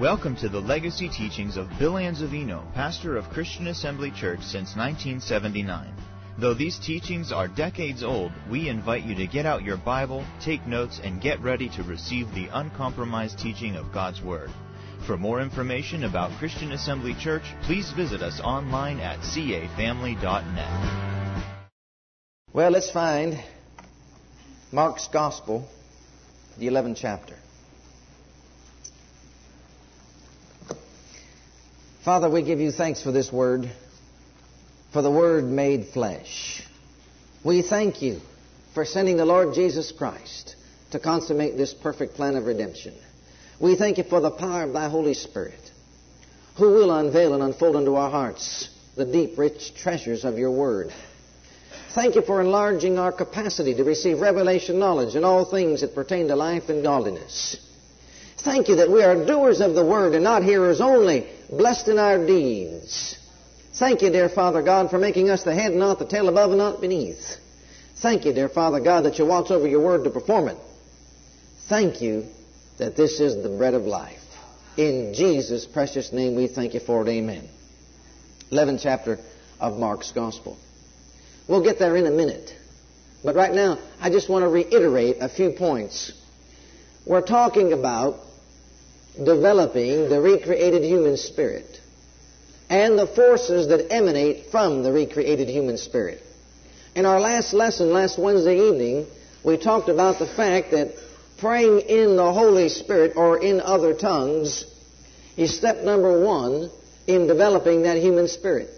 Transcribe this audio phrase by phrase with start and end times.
[0.00, 5.92] Welcome to the legacy teachings of Bill Anzavino, pastor of Christian Assembly Church since 1979.
[6.38, 10.66] Though these teachings are decades old, we invite you to get out your Bible, take
[10.66, 14.50] notes, and get ready to receive the uncompromised teaching of God's Word.
[15.06, 21.44] For more information about Christian Assembly Church, please visit us online at cafamily.net.
[22.54, 23.38] Well, let's find
[24.72, 25.68] Mark's Gospel,
[26.56, 27.36] the 11th chapter.
[32.04, 33.70] Father, we give you thanks for this word,
[34.90, 36.62] for the word made flesh.
[37.44, 38.20] We thank you
[38.72, 40.56] for sending the Lord Jesus Christ
[40.92, 42.94] to consummate this perfect plan of redemption.
[43.60, 45.60] We thank you for the power of thy Holy Spirit,
[46.56, 50.94] who will unveil and unfold unto our hearts the deep, rich treasures of your word.
[51.94, 56.28] Thank you for enlarging our capacity to receive revelation knowledge in all things that pertain
[56.28, 57.58] to life and godliness.
[58.42, 61.98] Thank you that we are doers of the word and not hearers only, blessed in
[61.98, 63.18] our deeds.
[63.74, 66.58] Thank you, dear Father God, for making us the head, not the tail, above and
[66.58, 67.36] not beneath.
[67.96, 70.56] Thank you, dear Father God, that you watch over your word to perform it.
[71.68, 72.24] Thank you
[72.78, 74.18] that this is the bread of life.
[74.78, 77.10] In Jesus' precious name we thank you for it.
[77.10, 77.46] Amen.
[78.50, 79.18] 11th chapter
[79.60, 80.56] of Mark's Gospel.
[81.46, 82.54] We'll get there in a minute.
[83.22, 86.12] But right now, I just want to reiterate a few points.
[87.04, 88.20] We're talking about
[89.24, 91.80] developing the recreated human spirit
[92.68, 96.22] and the forces that emanate from the recreated human spirit.
[96.94, 99.06] In our last lesson, last Wednesday evening,
[99.44, 100.94] we talked about the fact that
[101.38, 104.64] praying in the Holy Spirit or in other tongues
[105.36, 106.70] is step number one
[107.06, 108.70] in developing that human spirit.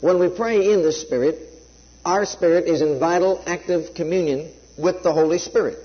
[0.00, 1.38] When we pray in the Spirit,
[2.04, 5.78] our spirit is in vital, active communion with the Holy Spirit.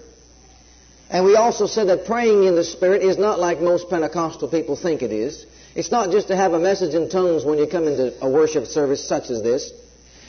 [1.10, 4.76] And we also said that praying in the Spirit is not like most Pentecostal people
[4.76, 5.46] think it is.
[5.74, 8.66] It's not just to have a message in tongues when you come into a worship
[8.66, 9.72] service such as this,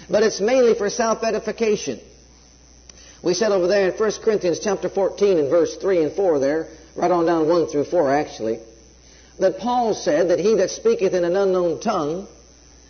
[0.09, 2.01] but it's mainly for self-edification.
[3.23, 6.69] We said over there in 1 Corinthians chapter 14 and verse 3 and 4 there,
[6.97, 8.61] right on down 1 through 4 actually,
[9.39, 12.27] that Paul said that he that speaketh in an unknown tongue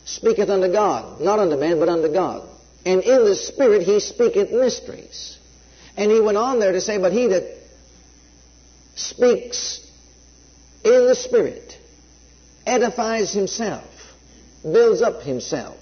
[0.05, 2.49] speaketh unto God, not unto man, but unto God.
[2.87, 5.39] And in the Spirit he speaketh mysteries.
[5.97, 7.60] And he went on there to say, but he that
[8.95, 9.87] speaks
[10.85, 11.79] in the Spirit
[12.67, 13.85] edifies himself,
[14.63, 15.79] builds up himself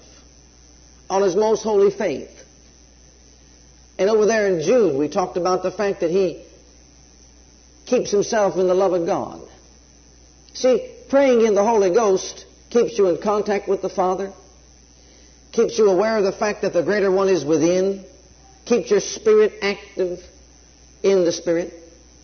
[1.09, 2.35] on his most holy faith.
[3.97, 6.43] And over there in Jude, we talked about the fact that he
[7.85, 9.41] keeps himself in the love of God.
[10.53, 14.31] See, praying in the Holy Ghost keeps you in contact with the Father,
[15.51, 18.05] keeps you aware of the fact that the greater one is within,
[18.65, 20.19] keeps your spirit active
[21.01, 21.73] in the Spirit,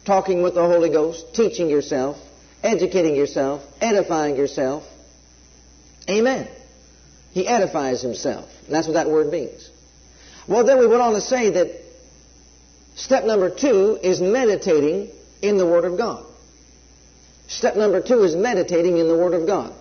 [0.06, 2.18] talking with the Holy Ghost, teaching yourself,
[2.64, 4.84] educating yourself, edifying yourself.
[6.10, 6.48] Amen.
[7.32, 8.50] He edifies himself.
[8.70, 9.70] That's what that word means.
[10.48, 11.82] Well, then we went on to say that
[12.96, 15.10] step number two is meditating
[15.42, 16.26] in the Word of God.
[17.48, 19.74] Step number two is meditating in the Word of God.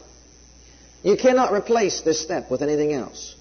[1.03, 3.35] You cannot replace this step with anything else.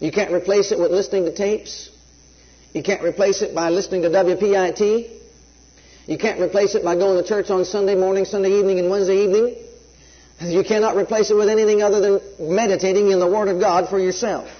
[0.00, 1.90] You can't replace it with listening to tapes.
[2.72, 5.19] You can't replace it by listening to WPIT.
[6.10, 9.22] You can't replace it by going to church on Sunday morning, Sunday evening, and Wednesday
[9.22, 9.54] evening.
[10.40, 12.20] You cannot replace it with anything other than
[12.52, 14.50] meditating in the Word of God for yourself.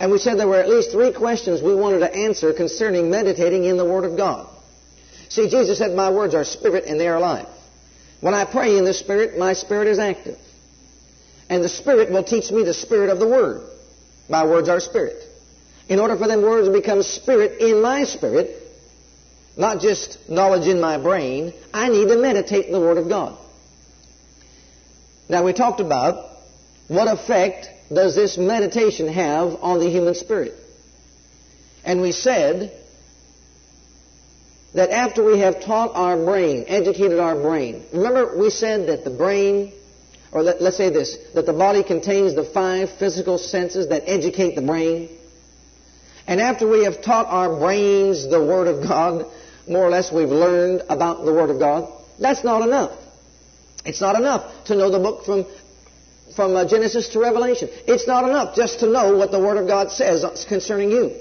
[0.00, 3.62] And we said there were at least three questions we wanted to answer concerning meditating
[3.62, 4.48] in the Word of God.
[5.28, 7.46] See, Jesus said, My words are spirit and they are life.
[8.20, 10.38] When I pray in the Spirit, my spirit is active.
[11.48, 13.62] And the Spirit will teach me the spirit of the Word.
[14.28, 15.22] My words are spirit.
[15.88, 18.65] In order for them words to become spirit in my spirit,
[19.56, 23.38] not just knowledge in my brain, I need to meditate the Word of God.
[25.28, 26.30] Now we talked about
[26.88, 30.54] what effect does this meditation have on the human spirit?
[31.84, 32.72] And we said
[34.74, 39.10] that after we have taught our brain, educated our brain, remember we said that the
[39.10, 39.72] brain,
[40.32, 44.54] or let, us say this, that the body contains the five physical senses that educate
[44.54, 45.08] the brain.
[46.26, 49.26] And after we have taught our brains the Word of God,
[49.68, 52.92] more or less we've learned about the Word of God, that's not enough.
[53.84, 55.46] It's not enough to know the book from
[56.34, 57.68] from uh, Genesis to Revelation.
[57.86, 61.16] It's not enough just to know what the Word of God says concerning you.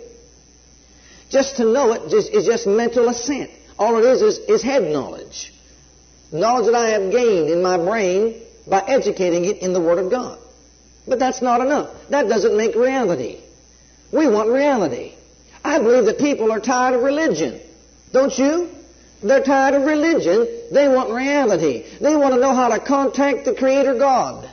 [1.29, 3.51] Just to know it is, is just mental assent.
[3.77, 5.53] All it is, is is head knowledge.
[6.31, 10.09] Knowledge that I have gained in my brain by educating it in the Word of
[10.09, 10.39] God.
[11.07, 11.89] But that's not enough.
[12.09, 13.41] That doesn't make reality.
[14.11, 15.13] We want reality.
[15.63, 17.59] I believe that people are tired of religion.
[18.11, 18.69] Don't you?
[19.23, 20.47] They're tired of religion.
[20.71, 21.85] They want reality.
[21.99, 24.49] They want to know how to contact the Creator God,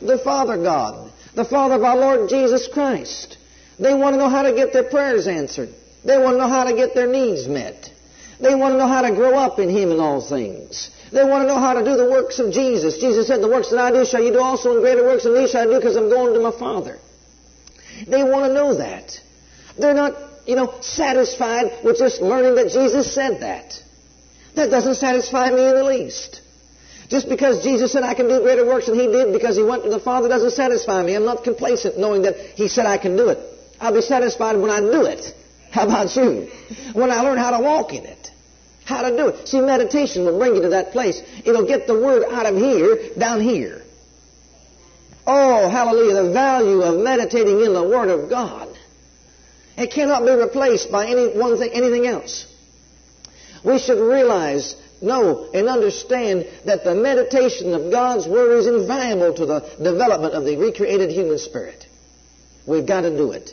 [0.00, 3.38] the Father God, the Father of our Lord Jesus Christ.
[3.78, 5.70] They want to know how to get their prayers answered.
[6.04, 7.90] They want to know how to get their needs met.
[8.40, 10.90] They want to know how to grow up in Him in all things.
[11.12, 12.98] They want to know how to do the works of Jesus.
[12.98, 15.34] Jesus said, The works that I do shall you do also, and greater works than
[15.34, 16.98] these shall I do because I'm going to my Father.
[18.06, 19.20] They want to know that.
[19.78, 20.14] They're not,
[20.46, 23.82] you know, satisfied with just learning that Jesus said that.
[24.54, 26.40] That doesn't satisfy me in the least.
[27.08, 29.84] Just because Jesus said I can do greater works than He did because He went
[29.84, 31.14] to the Father doesn't satisfy me.
[31.14, 33.38] I'm not complacent knowing that He said I can do it.
[33.80, 35.34] I'll be satisfied when I do it.
[35.70, 36.50] How about you?
[36.92, 38.30] When I learn how to walk in it.
[38.84, 39.48] How to do it.
[39.48, 41.20] See, meditation will bring you to that place.
[41.44, 43.82] It'll get the word out of here, down here.
[45.26, 48.68] Oh, hallelujah, the value of meditating in the Word of God.
[49.76, 52.46] It cannot be replaced by any one thing, anything else.
[53.64, 59.46] We should realize, know, and understand that the meditation of God's Word is invaluable to
[59.46, 61.86] the development of the recreated human spirit.
[62.66, 63.50] We've got to do it.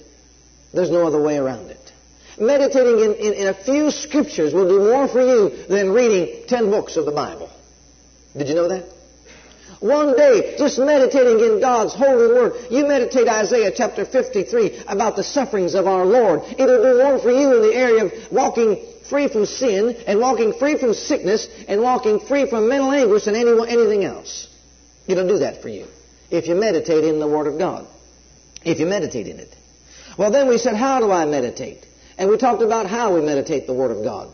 [0.73, 1.91] There's no other way around it.
[2.39, 6.69] Meditating in, in, in, a few scriptures will do more for you than reading ten
[6.69, 7.50] books of the Bible.
[8.38, 8.85] Did you know that?
[9.81, 12.54] One day, just meditating in God's holy word.
[12.69, 16.44] You meditate Isaiah chapter 53 about the sufferings of our Lord.
[16.51, 20.54] It'll do more for you in the area of walking free from sin and walking
[20.54, 24.48] free from sickness and walking free from mental anguish than any, anything else.
[25.07, 25.88] It'll do that for you
[26.30, 27.88] if you meditate in the Word of God.
[28.63, 29.56] If you meditate in it.
[30.16, 31.88] Well, then we said, how do I meditate?
[32.19, 34.31] And we talked about how we meditate the Word of God.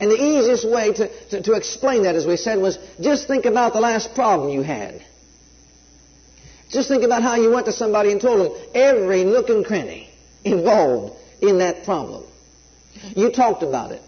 [0.00, 3.44] And the easiest way to, to, to, explain that, as we said, was just think
[3.44, 5.04] about the last problem you had.
[6.70, 10.08] Just think about how you went to somebody and told them every nook and cranny
[10.42, 12.24] involved in that problem.
[13.14, 14.02] You talked about it.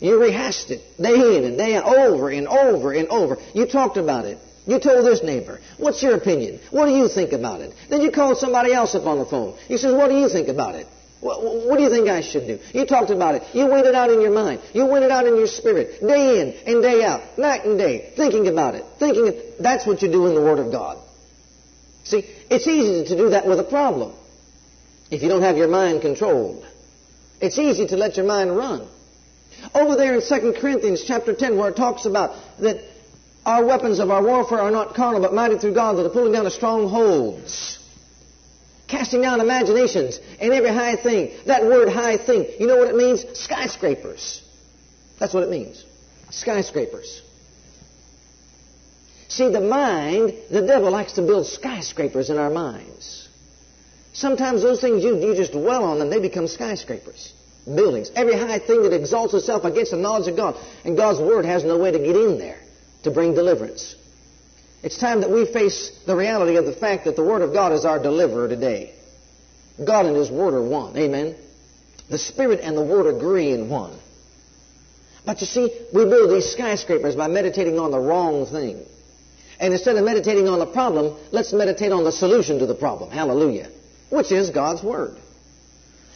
[0.00, 3.38] You rehashed it day in and day out, over and over and over.
[3.54, 4.38] You talked about it.
[4.66, 6.60] You told this neighbor, what's your opinion?
[6.70, 7.72] What do you think about it?
[7.88, 9.56] Then you called somebody else up on the phone.
[9.68, 10.86] You says, what do you think about it?
[11.20, 12.60] What, do you think I should do?
[12.72, 13.42] You talked about it.
[13.52, 14.60] You went it out in your mind.
[14.72, 18.12] You went it out in your spirit, day in and day out, night and day,
[18.16, 18.84] thinking about it.
[18.98, 20.98] Thinking that's what you do in the Word of God.
[22.04, 24.14] See, it's easy to do that with a problem
[25.10, 26.64] if you don't have your mind controlled.
[27.40, 28.86] It's easy to let your mind run.
[29.74, 32.80] Over there in 2 Corinthians chapter 10 where it talks about that
[33.44, 36.32] our weapons of our warfare are not carnal but mighty through God that are pulling
[36.32, 37.77] down the strongholds
[38.88, 41.32] casting down imaginations and every high thing.
[41.46, 43.24] That word high thing, you know what it means?
[43.38, 44.42] Skyscrapers.
[45.18, 45.84] That's what it means.
[46.30, 47.22] Skyscrapers.
[49.28, 53.28] See, the mind, the devil likes to build skyscrapers in our minds.
[54.12, 57.34] Sometimes those things you, you just dwell on them, they become skyscrapers.
[57.66, 58.10] Buildings.
[58.16, 60.56] Every high thing that exalts itself against the knowledge of God.
[60.84, 62.58] And God's Word has no way to get in there
[63.02, 63.94] to bring deliverance.
[64.82, 67.72] It's time that we face the reality of the fact that the Word of God
[67.72, 68.94] is our deliverer today.
[69.84, 70.96] God and His Word are one.
[70.96, 71.34] Amen.
[72.08, 73.98] The Spirit and the Word agree in one.
[75.26, 78.84] But you see, we build these skyscrapers by meditating on the wrong thing.
[79.60, 83.10] And instead of meditating on the problem, let's meditate on the solution to the problem.
[83.10, 83.68] Hallelujah.
[84.10, 85.16] Which is God's Word.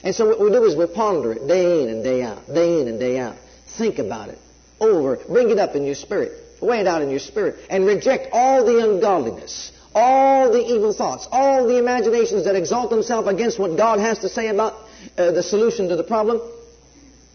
[0.04, 2.80] And so what we do is we ponder it day in and day out, day
[2.80, 3.36] in and day out.
[3.76, 4.38] Think about it
[4.80, 5.16] over.
[5.16, 8.64] Bring it up in your spirit weigh it out in your spirit, and reject all
[8.64, 13.98] the ungodliness, all the evil thoughts, all the imaginations that exalt themselves against what God
[13.98, 14.74] has to say about
[15.18, 16.40] uh, the solution to the problem.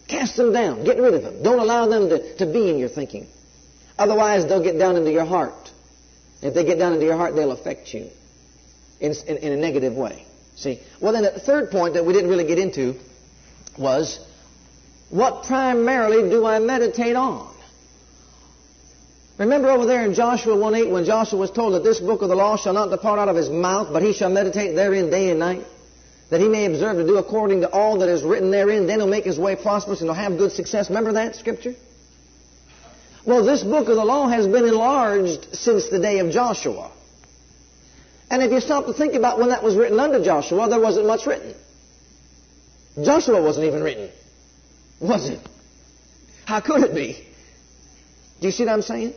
[0.08, 0.84] Cast them down.
[0.84, 1.42] Get rid of them.
[1.42, 3.26] Don't allow them to, to be in your thinking.
[3.98, 5.70] Otherwise, they'll get down into your heart.
[6.40, 8.08] If they get down into your heart, they'll affect you
[9.00, 10.24] in, in, in a negative way.
[10.56, 10.80] See?
[11.00, 12.94] Well, then the third point that we didn't really get into
[13.76, 14.18] was
[15.10, 17.54] what primarily do I meditate on?
[19.38, 22.34] Remember over there in Joshua 1.8 when Joshua was told that this book of the
[22.34, 25.38] law shall not depart out of his mouth, but he shall meditate therein day and
[25.38, 25.64] night,
[26.30, 29.08] that he may observe to do according to all that is written therein, then he'll
[29.08, 30.88] make his way prosperous and he'll have good success.
[30.88, 31.76] Remember that scripture?
[33.24, 36.90] Well, this book of the law has been enlarged since the day of Joshua.
[38.30, 41.06] And if you stop to think about when that was written under Joshua, there wasn't
[41.06, 41.54] much written.
[43.02, 44.10] Joshua wasn't even written.
[45.00, 45.40] Was it?
[46.44, 47.24] How could it be?
[48.40, 49.14] Do you see what I'm saying?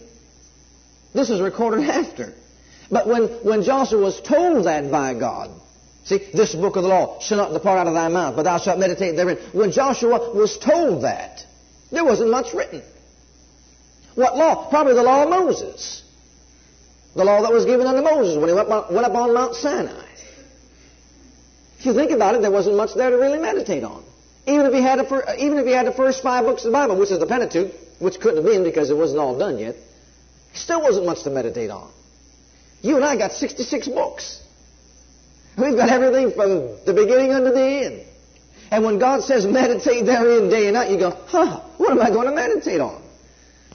[1.14, 2.34] This is recorded after.
[2.90, 5.50] But when, when Joshua was told that by God,
[6.04, 8.58] see, this book of the law shall not depart out of thy mouth, but thou
[8.58, 9.38] shalt meditate therein.
[9.54, 11.46] When Joshua was told that,
[11.92, 12.82] there wasn't much written.
[14.16, 14.70] What law?
[14.70, 16.04] Probably the law of Moses.
[17.16, 20.06] The law that was given unto Moses when he went, went up on Mount Sinai.
[21.80, 24.04] If you think about it, there wasn't much there to really meditate on.
[24.46, 26.78] Even if he had, a, even if he had the first five books of the
[26.78, 29.76] Bible, which is the Pentateuch, which couldn't have been because it wasn't all done yet,
[30.54, 31.92] still wasn't much to meditate on.
[32.82, 34.42] You and I got 66 books.
[35.58, 38.06] We've got everything from the beginning unto the end.
[38.72, 42.10] And when God says meditate therein day and night, you go, huh, what am I
[42.10, 43.02] going to meditate on?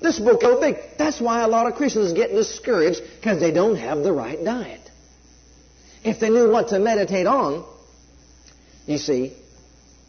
[0.00, 0.76] This book so big.
[0.98, 4.80] That's why a lot of Christians get discouraged because they don't have the right diet.
[6.02, 7.64] If they knew what to meditate on,
[8.86, 9.34] you see,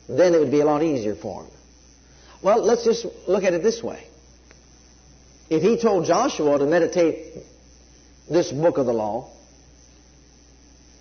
[0.08, 1.52] then it would be a lot easier for them.
[2.42, 4.08] Well, let's just look at it this way.
[5.50, 7.44] If he told Joshua to meditate
[8.30, 9.30] this book of the law,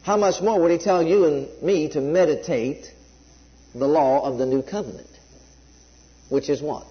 [0.03, 2.93] how much more would he tell you and me to meditate
[3.75, 5.11] the law of the new covenant?
[6.29, 6.87] Which is what?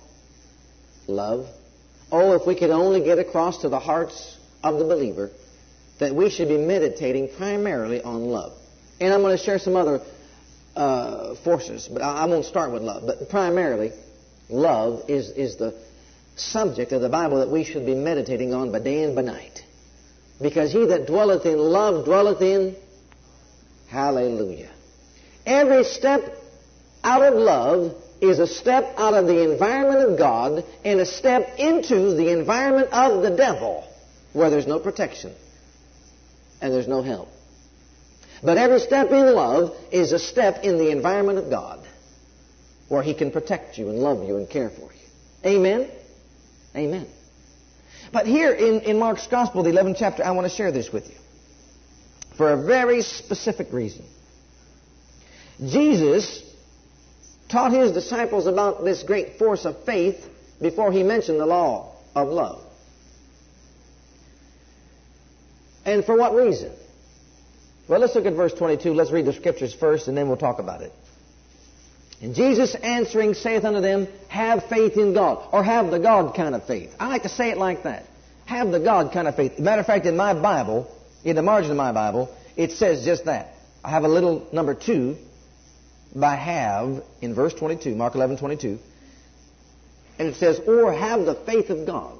[1.07, 1.47] Love.
[2.11, 5.31] Oh, if we could only get across to the hearts of the believer
[5.99, 8.53] that we should be meditating primarily on love.
[8.99, 10.01] And I'm going to share some other
[10.75, 13.03] uh, forces, but I, I won't start with love.
[13.05, 13.91] But primarily,
[14.49, 15.73] love is, is the
[16.35, 19.63] subject of the Bible that we should be meditating on by day and by night.
[20.41, 22.75] Because he that dwelleth in love dwelleth in
[23.87, 24.71] hallelujah.
[25.45, 26.21] Every step
[27.03, 31.57] out of love is a step out of the environment of God and a step
[31.57, 33.87] into the environment of the devil
[34.33, 35.33] where there's no protection
[36.61, 37.29] and there's no help.
[38.43, 41.87] But every step in love is a step in the environment of God
[42.89, 44.99] where He can protect you and love you and care for you.
[45.45, 45.89] Amen?
[46.75, 47.07] Amen.
[48.11, 51.07] But here in, in Mark's Gospel, the 11th chapter, I want to share this with
[51.09, 51.15] you
[52.37, 54.05] for a very specific reason.
[55.65, 56.43] Jesus
[57.49, 60.27] taught his disciples about this great force of faith
[60.61, 62.61] before he mentioned the law of love.
[65.85, 66.73] And for what reason?
[67.87, 68.93] Well, let's look at verse 22.
[68.93, 70.91] Let's read the scriptures first and then we'll talk about it.
[72.21, 76.55] And Jesus answering saith unto them, Have faith in God, or have the God kind
[76.55, 76.95] of faith.
[76.99, 78.05] I like to say it like that.
[78.45, 79.59] Have the God kind of faith.
[79.59, 80.89] Matter of fact, in my Bible,
[81.23, 83.55] in the margin of my Bible, it says just that.
[83.83, 85.17] I have a little number two
[86.15, 88.79] by have in verse 22, Mark 11, 22.
[90.17, 92.17] And it says, or have the faith of God.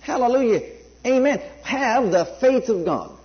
[0.00, 0.62] Hallelujah.
[1.06, 1.40] Amen.
[1.62, 3.16] Have the faith of God.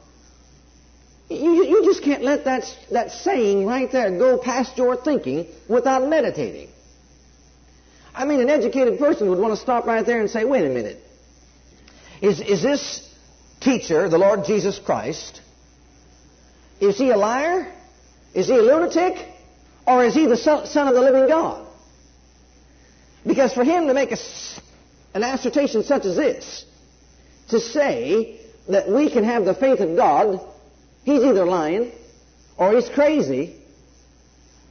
[1.29, 6.07] You, you just can't let that, that saying right there go past your thinking without
[6.07, 6.69] meditating.
[8.15, 10.69] I mean, an educated person would want to stop right there and say, wait a
[10.69, 11.03] minute.
[12.21, 13.13] Is, is this
[13.59, 15.41] teacher, the Lord Jesus Christ,
[16.79, 17.71] is he a liar?
[18.33, 19.27] Is he a lunatic?
[19.85, 21.67] Or is he the son of the living God?
[23.25, 24.17] Because for him to make a,
[25.13, 26.65] an assertion such as this,
[27.49, 30.39] to say that we can have the faith of God,
[31.07, 31.93] he's either lying,
[32.57, 33.55] or he's crazy,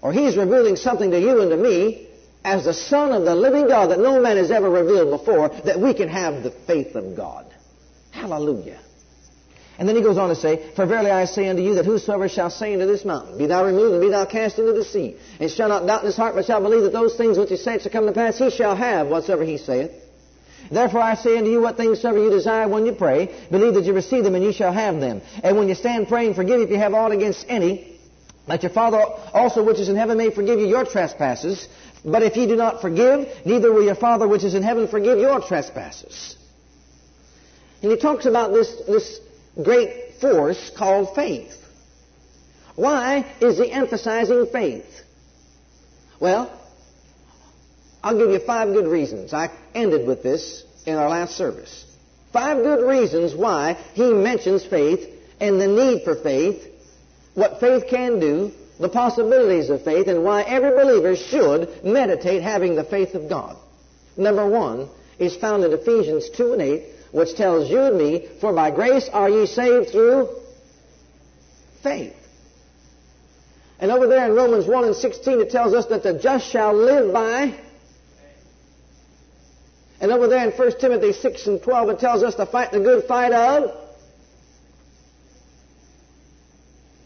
[0.02, 2.08] or he's revealing something to you and to me
[2.44, 5.80] as the Son of the living God that no man has ever revealed before, that
[5.80, 7.46] we can have the faith of God.
[8.12, 8.78] Hallelujah.
[9.78, 12.28] And then he goes on to say, For verily I say unto you that whosoever
[12.28, 15.16] shall say unto this mountain, Be thou removed and be thou cast into the sea,
[15.40, 17.56] and shall not doubt in his heart, but shall believe that those things which he
[17.56, 19.90] saith shall come to pass, he shall have whatsoever he saith.
[20.70, 23.84] Therefore I say unto you, what things soever you desire when you pray, believe that
[23.84, 25.22] you receive them, and you shall have them.
[25.42, 27.98] And when you stand praying, forgive if you have aught against any,
[28.46, 28.98] that your Father
[29.34, 31.68] also which is in heaven may forgive you your trespasses.
[32.04, 35.18] But if ye do not forgive, neither will your Father which is in heaven forgive
[35.18, 36.36] your trespasses.
[37.82, 39.20] And he talks about this, this
[39.62, 41.54] great force called faith.
[42.76, 45.02] Why is he emphasizing faith?
[46.20, 46.50] Well,
[48.06, 49.34] I'll give you five good reasons.
[49.34, 51.84] I ended with this in our last service.
[52.32, 55.08] Five good reasons why he mentions faith
[55.40, 56.68] and the need for faith,
[57.34, 62.76] what faith can do, the possibilities of faith, and why every believer should meditate having
[62.76, 63.56] the faith of God.
[64.16, 68.52] Number one is found in Ephesians 2 and 8, which tells you and me, For
[68.52, 70.28] by grace are ye saved through
[71.82, 72.14] faith.
[73.80, 76.72] And over there in Romans 1 and 16, it tells us that the just shall
[76.72, 77.65] live by.
[80.00, 82.80] And over there in 1 Timothy 6 and 12, it tells us to fight the
[82.80, 83.70] good fight of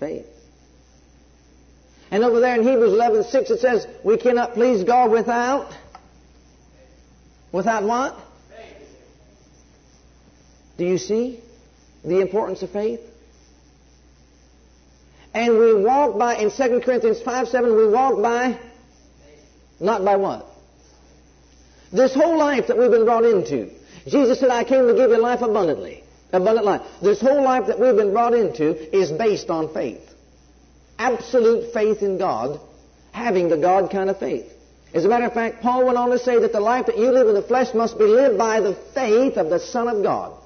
[0.00, 0.26] faith.
[2.10, 5.72] And over there in Hebrews 11 6, it says, We cannot please God without.
[7.52, 8.16] Without what?
[8.48, 8.88] Faith.
[10.78, 11.40] Do you see
[12.04, 13.00] the importance of faith?
[15.32, 18.58] And we walk by, in 2 Corinthians 5 7, we walk by,
[19.78, 20.49] not by what?
[21.92, 23.70] This whole life that we've been brought into.
[24.06, 26.04] Jesus said, I came to give you life abundantly.
[26.32, 26.82] Abundant life.
[27.02, 30.00] This whole life that we've been brought into is based on faith.
[30.98, 32.60] Absolute faith in God,
[33.10, 34.46] having the God kind of faith.
[34.92, 37.10] As a matter of fact, Paul went on to say that the life that you
[37.10, 40.36] live in the flesh must be lived by the faith of the Son of God.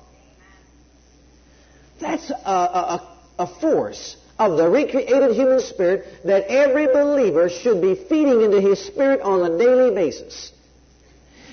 [2.01, 7.95] That's a, a, a force of the recreated human spirit that every believer should be
[7.95, 10.53] feeding into his spirit on a daily basis.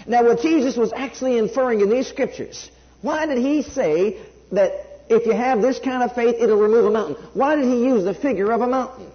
[0.07, 2.69] Now, what Jesus was actually inferring in these scriptures,
[3.01, 4.17] why did he say
[4.51, 4.71] that
[5.09, 7.15] if you have this kind of faith, it'll remove a mountain?
[7.33, 9.07] Why did he use the figure of a mountain?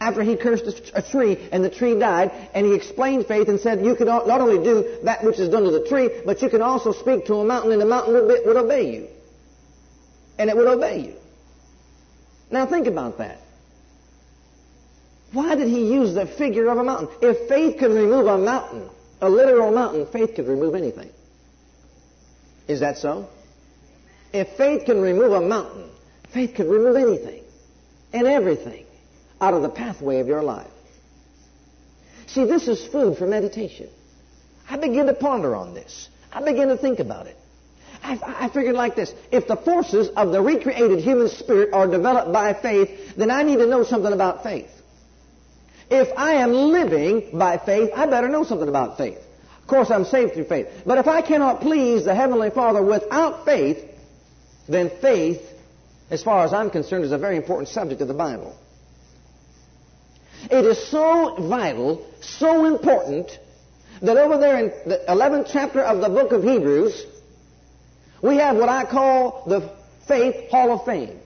[0.00, 3.84] After he cursed a tree and the tree died, and he explained faith and said,
[3.84, 6.62] You can not only do that which is done to the tree, but you can
[6.62, 9.08] also speak to a mountain, and the mountain would, obey you.
[10.38, 11.14] And it would obey you.
[12.50, 13.40] Now think about that.
[15.32, 17.08] Why did he use the figure of a mountain?
[17.20, 18.88] If faith could remove a mountain,
[19.20, 21.10] a literal mountain, faith could remove anything.
[22.68, 23.28] Is that so?
[24.32, 25.90] If faith can remove a mountain,
[26.32, 27.42] faith can remove anything
[28.12, 28.86] and everything
[29.40, 30.70] out of the pathway of your life.
[32.26, 33.88] See, this is food for meditation.
[34.68, 36.08] I begin to ponder on this.
[36.32, 37.36] I begin to think about it.
[38.02, 39.12] I, I figured like this.
[39.32, 43.58] If the forces of the recreated human spirit are developed by faith, then I need
[43.58, 44.70] to know something about faith.
[45.90, 49.18] If I am living by faith, I better know something about faith.
[49.60, 50.68] Of course, I'm saved through faith.
[50.86, 53.84] But if I cannot please the Heavenly Father without faith,
[54.68, 55.42] then faith,
[56.10, 58.56] as far as I'm concerned, is a very important subject of the Bible.
[60.50, 63.36] It is so vital, so important,
[64.00, 67.04] that over there in the 11th chapter of the book of Hebrews,
[68.22, 69.70] we have what I call the
[70.06, 71.18] Faith Hall of Fame.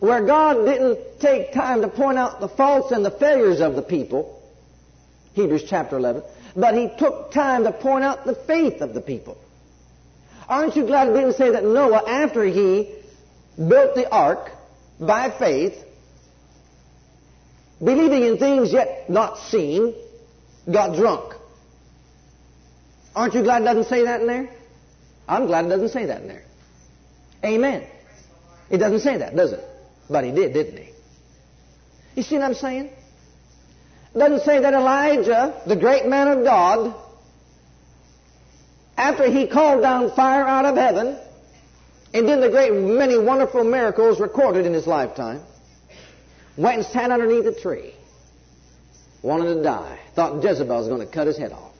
[0.00, 3.82] Where God didn't take time to point out the faults and the failures of the
[3.82, 4.42] people,
[5.34, 6.22] Hebrews chapter 11,
[6.54, 9.38] but He took time to point out the faith of the people.
[10.48, 12.94] Aren't you glad He didn't say that Noah, after he
[13.56, 14.50] built the ark
[15.00, 15.82] by faith,
[17.82, 19.94] believing in things yet not seen,
[20.70, 21.34] got drunk?
[23.14, 24.50] Aren't you glad it doesn't say that in there?
[25.26, 26.44] I'm glad it doesn't say that in there.
[27.42, 27.86] Amen.
[28.68, 29.64] It doesn't say that, does it?
[30.08, 30.90] But he did, didn't he?
[32.14, 32.90] You see what I'm saying?
[34.14, 36.94] It doesn't say that Elijah, the great man of God,
[38.96, 41.18] after he called down fire out of heaven
[42.14, 45.42] and did the great many wonderful miracles recorded in his lifetime,
[46.56, 47.92] went and sat underneath a tree,
[49.22, 51.74] wanted to die, thought Jezebel was going to cut his head off.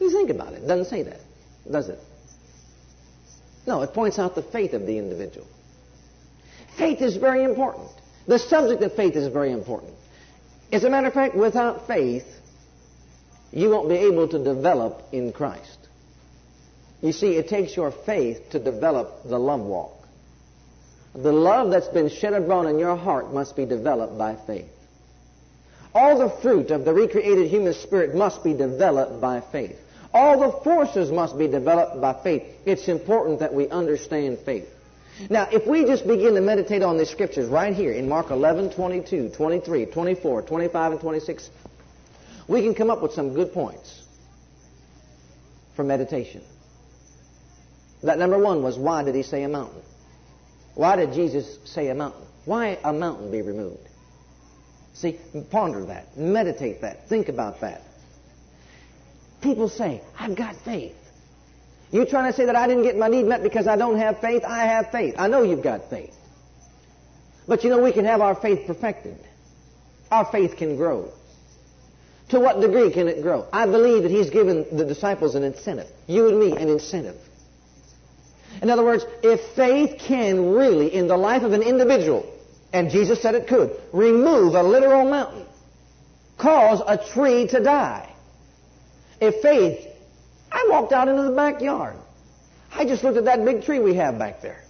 [0.00, 0.62] You think about it.
[0.62, 1.20] It doesn't say that,
[1.70, 1.98] does it?
[3.66, 5.46] No, it points out the faith of the individual.
[6.76, 7.88] Faith is very important.
[8.26, 9.94] The subject of faith is very important.
[10.70, 12.26] As a matter of fact, without faith,
[13.52, 15.78] you won't be able to develop in Christ.
[17.02, 19.92] You see, it takes your faith to develop the love walk.
[21.14, 24.70] The love that's been shed abroad in your heart must be developed by faith.
[25.94, 29.78] All the fruit of the recreated human spirit must be developed by faith.
[30.14, 32.44] All the forces must be developed by faith.
[32.64, 34.71] It's important that we understand faith.
[35.28, 38.70] Now, if we just begin to meditate on these scriptures right here in Mark 11,
[38.70, 41.50] 22, 23, 24, 25, and 26,
[42.48, 44.02] we can come up with some good points
[45.76, 46.42] for meditation.
[48.02, 49.82] That number one was why did he say a mountain?
[50.74, 52.26] Why did Jesus say a mountain?
[52.44, 53.88] Why a mountain be removed?
[54.94, 55.18] See,
[55.50, 57.82] ponder that, meditate that, think about that.
[59.40, 60.94] People say, I've got faith.
[61.92, 64.18] You trying to say that I didn't get my need met because I don't have
[64.20, 64.44] faith?
[64.44, 65.14] I have faith.
[65.18, 66.14] I know you've got faith.
[67.46, 69.18] But you know, we can have our faith perfected.
[70.10, 71.12] Our faith can grow.
[72.30, 73.46] To what degree can it grow?
[73.52, 75.88] I believe that He's given the disciples an incentive.
[76.06, 77.16] You and me, an incentive.
[78.62, 82.26] In other words, if faith can really, in the life of an individual,
[82.72, 85.44] and Jesus said it could, remove a literal mountain,
[86.38, 88.10] cause a tree to die,
[89.20, 89.91] if faith,
[90.52, 91.96] I walked out into the backyard.
[92.72, 94.62] I just looked at that big tree we have back there.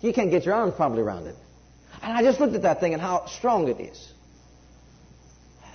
[0.00, 1.36] You can't get your arms probably around it.
[2.02, 4.12] And I just looked at that thing and how strong it is.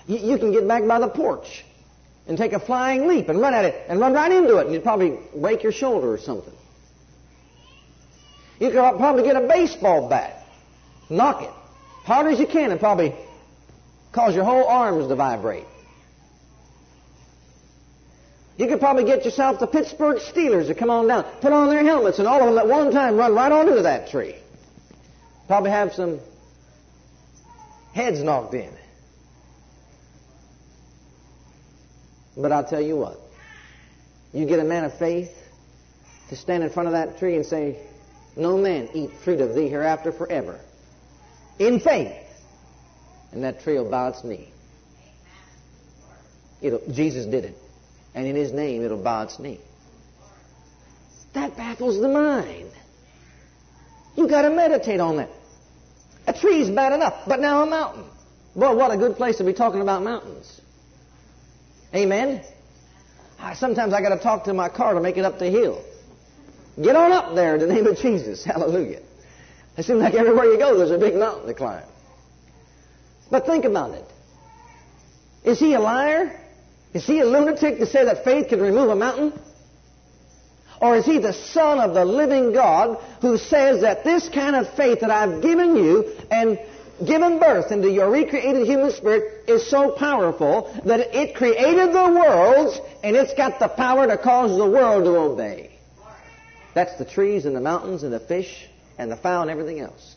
[0.08, 1.64] You, you can get back by the porch
[2.28, 4.74] and take a flying leap and run at it and run right into it and
[4.74, 6.54] you'd probably break your shoulder or something.
[8.60, 10.44] You could probably get a baseball bat,
[11.10, 11.52] knock it
[12.08, 13.14] hard as you can and probably
[14.14, 15.66] cause your whole arms to vibrate.
[18.58, 21.84] You could probably get yourself the Pittsburgh Steelers to come on down, put on their
[21.84, 24.36] helmets, and all of them at one time run right onto that tree.
[25.48, 26.20] Probably have some
[27.94, 28.72] heads knocked in.
[32.36, 33.20] But I'll tell you what.
[34.34, 35.32] You get a man of faith
[36.30, 37.80] to stand in front of that tree and say,
[38.36, 40.60] No man eat fruit of thee hereafter forever.
[41.60, 42.16] In faith.
[43.32, 44.52] and that tree will bow its knee.
[46.62, 47.58] It'll, Jesus did it.
[48.18, 49.60] And in His name, it'll bow its knee.
[51.36, 52.72] That baffles the mind.
[54.16, 55.30] You've got to meditate on that.
[56.26, 58.06] A tree's bad enough, but now a mountain.
[58.56, 60.60] Well, what a good place to be talking about mountains.
[61.94, 62.42] Amen?
[63.54, 65.86] Sometimes I got to talk to my car to make it up the hill.
[66.82, 68.44] Get on up there in the name of Jesus.
[68.46, 69.02] Hallelujah.
[69.78, 71.86] It seems like everywhere you go, there's a big mountain to climb.
[73.30, 74.06] But think about it.
[75.44, 76.47] Is he a liar?
[76.94, 79.34] Is he a lunatic to say that faith can remove a mountain?
[80.80, 84.74] Or is he the Son of the living God who says that this kind of
[84.76, 86.60] faith that I've given you and
[87.06, 92.80] given birth into your recreated human spirit is so powerful that it created the worlds
[93.04, 95.72] and it's got the power to cause the world to obey?
[96.76, 98.68] That's the trees and the mountains and the fish
[99.00, 100.16] and the fowl and everything else.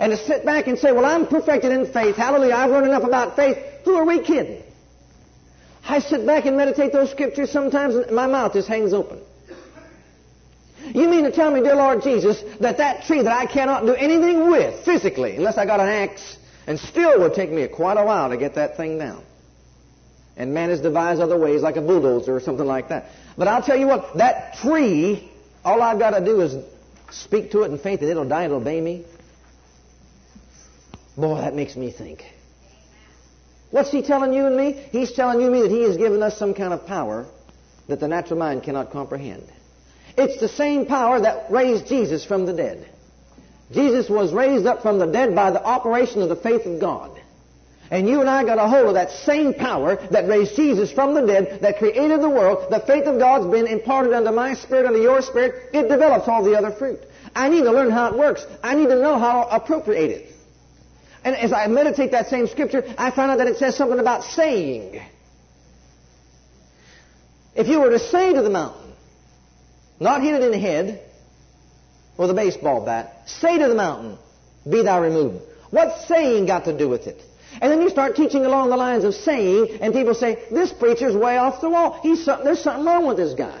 [0.00, 2.16] And to sit back and say, well, I'm perfected in faith.
[2.16, 2.54] Hallelujah.
[2.54, 3.58] I've learned enough about faith.
[3.84, 4.62] Who are we kidding?
[5.84, 9.20] I sit back and meditate those scriptures sometimes and my mouth just hangs open.
[10.86, 13.94] You mean to tell me, dear Lord Jesus, that that tree that I cannot do
[13.94, 18.04] anything with physically, unless I got an axe, and still would take me quite a
[18.04, 19.22] while to get that thing down.
[20.36, 23.06] And man has devised other ways, like a bulldozer or something like that.
[23.36, 25.30] But I'll tell you what, that tree,
[25.64, 26.56] all I've got to do is
[27.10, 29.04] speak to it in faith, and it'll die, it'll obey me.
[31.16, 32.24] Boy, that makes me think.
[33.70, 34.72] What's he telling you and me?
[34.90, 37.26] He's telling you and me that he has given us some kind of power
[37.88, 39.44] that the natural mind cannot comprehend.
[40.16, 42.88] It's the same power that raised Jesus from the dead.
[43.72, 47.20] Jesus was raised up from the dead by the operation of the faith of God.
[47.90, 51.14] And you and I got a hold of that same power that raised Jesus from
[51.14, 52.70] the dead, that created the world.
[52.70, 55.70] The faith of God's been imparted unto my spirit, unto your spirit.
[55.72, 57.00] It develops all the other fruit.
[57.34, 58.44] I need to learn how it works.
[58.62, 60.29] I need to know how to appropriate it.
[61.24, 64.24] And as I meditate that same scripture, I find out that it says something about
[64.24, 65.00] saying.
[67.54, 68.92] If you were to say to the mountain,
[69.98, 71.02] not hit it in the head
[72.16, 74.16] with a baseball bat, say to the mountain,
[74.68, 75.42] be thou removed.
[75.70, 77.20] What's saying got to do with it?
[77.60, 81.16] And then you start teaching along the lines of saying, and people say, this preacher's
[81.16, 81.98] way off the wall.
[82.02, 83.60] He's something, there's something wrong with this guy.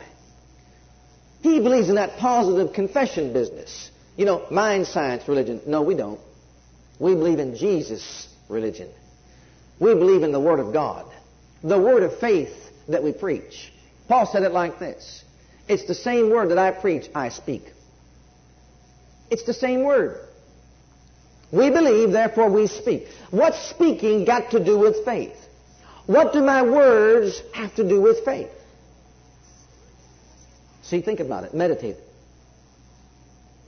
[1.42, 3.90] He believes in that positive confession business.
[4.16, 5.60] You know, mind science religion.
[5.66, 6.20] No, we don't.
[7.00, 8.88] We believe in Jesus' religion.
[9.80, 11.10] We believe in the Word of God.
[11.64, 12.54] The Word of faith
[12.88, 13.72] that we preach.
[14.06, 15.24] Paul said it like this.
[15.66, 17.64] It's the same Word that I preach, I speak.
[19.30, 20.20] It's the same Word.
[21.50, 23.08] We believe, therefore we speak.
[23.30, 25.36] What's speaking got to do with faith?
[26.06, 28.50] What do my words have to do with faith?
[30.82, 31.54] See, think about it.
[31.54, 31.96] Meditate.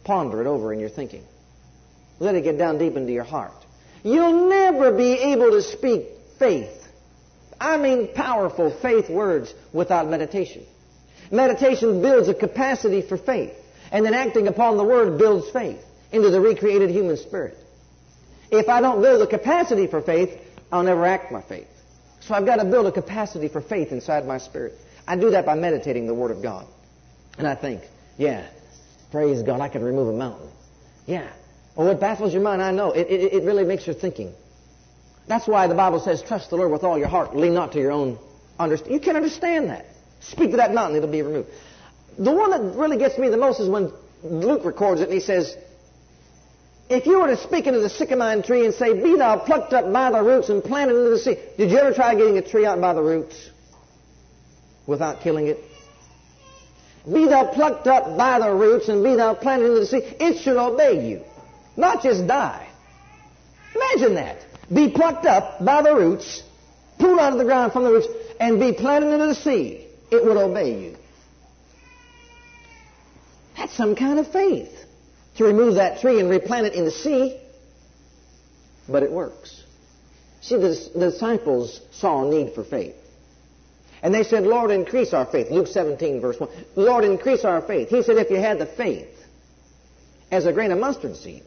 [0.05, 1.25] Ponder it over in your thinking.
[2.23, 3.67] Let it get down deep into your heart.
[4.05, 6.07] You'll never be able to speak
[6.39, 6.87] faith.
[7.61, 10.65] I mean powerful faith words without meditation.
[11.33, 13.53] Meditation builds a capacity for faith.
[13.91, 17.59] And then acting upon the word builds faith into the recreated human spirit.
[18.53, 20.31] If I don't build a capacity for faith,
[20.71, 21.67] I'll never act my faith.
[22.21, 24.75] So I've got to build a capacity for faith inside my spirit.
[25.09, 26.69] I do that by meditating the Word of God.
[27.37, 27.83] And I think,
[28.17, 28.47] yeah,
[29.11, 30.49] praise God, I could remove a mountain.
[31.05, 31.29] Yeah,
[31.77, 32.93] Oh, it baffles your mind, I know.
[32.93, 34.35] It, it, it really makes your thinking.
[35.27, 37.79] That's why the Bible says, trust the Lord with all your heart, lean not to
[37.79, 38.19] your own
[38.59, 38.95] understanding.
[38.95, 39.87] You can understand that.
[40.21, 41.49] Speak to that mountain, it'll be removed.
[42.19, 45.21] The one that really gets me the most is when Luke records it and he
[45.21, 45.57] says,
[46.91, 49.91] if you were to speak into the sycamore tree and say, Be thou plucked up
[49.93, 52.67] by the roots and planted into the sea, did you ever try getting a tree
[52.67, 53.51] out by the roots
[54.87, 55.59] without killing it?
[57.11, 60.43] Be thou plucked up by the roots and be thou planted into the sea, it
[60.43, 61.23] should obey you.
[61.77, 62.69] Not just die.
[63.75, 64.45] Imagine that.
[64.73, 66.43] Be plucked up by the roots,
[66.99, 68.09] pulled out of the ground from the roots,
[68.39, 69.87] and be planted into the sea.
[70.11, 70.97] It would obey you.
[73.57, 74.73] That's some kind of faith
[75.37, 77.41] to remove that tree and replant it in the sea.
[78.89, 79.63] But it works.
[80.41, 82.97] See, the, disciples saw a need for faith.
[84.03, 85.51] And they said, Lord, increase our faith.
[85.51, 86.51] Luke 17, verse 1.
[86.75, 87.89] Lord, increase our faith.
[87.89, 89.09] He said, if you had the faith
[90.31, 91.45] as a grain of mustard seed,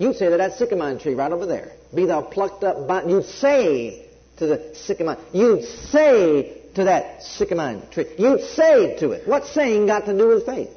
[0.00, 3.26] You'd say to that sycamore tree right over there, be thou plucked up by, you'd
[3.26, 4.08] say
[4.38, 9.28] to the sycamore, you'd say to that sycamore tree, you'd say to it.
[9.28, 10.70] What saying got to do with faith?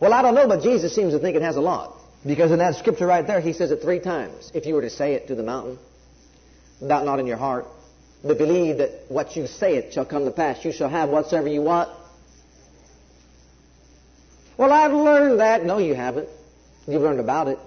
[0.00, 1.96] Well, I don't know, but Jesus seems to think it has a lot.
[2.24, 4.52] Because in that scripture right there, he says it three times.
[4.54, 5.76] If you were to say it to the mountain,
[6.86, 7.66] doubt not in your heart,
[8.22, 10.64] but believe that what you say it shall come to pass.
[10.64, 11.90] You shall have whatsoever you want.
[14.56, 15.64] Well, I've learned that.
[15.64, 16.28] No, you haven't.
[16.86, 17.58] You've learned about it.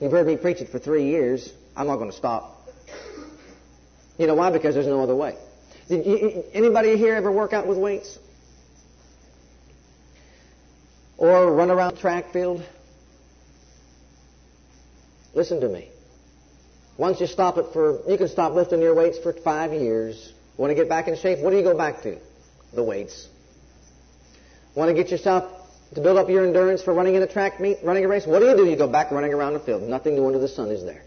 [0.00, 1.52] You've heard me preach it for three years.
[1.76, 2.68] I'm not going to stop.
[4.18, 4.50] You know why?
[4.50, 5.36] Because there's no other way.
[5.88, 8.18] Did you, anybody here ever work out with weights?
[11.18, 12.64] Or run around track field?
[15.34, 15.88] Listen to me.
[16.96, 20.32] Once you stop it for, you can stop lifting your weights for five years.
[20.56, 21.38] Want to get back in shape?
[21.40, 22.18] What do you go back to?
[22.74, 23.28] The weights.
[24.74, 25.59] Want to get yourself
[25.94, 28.26] to build up your endurance for running in a track meet, running a race?
[28.26, 28.64] What do you do?
[28.64, 29.82] You go back running around the field.
[29.82, 31.02] Nothing new under the sun is there.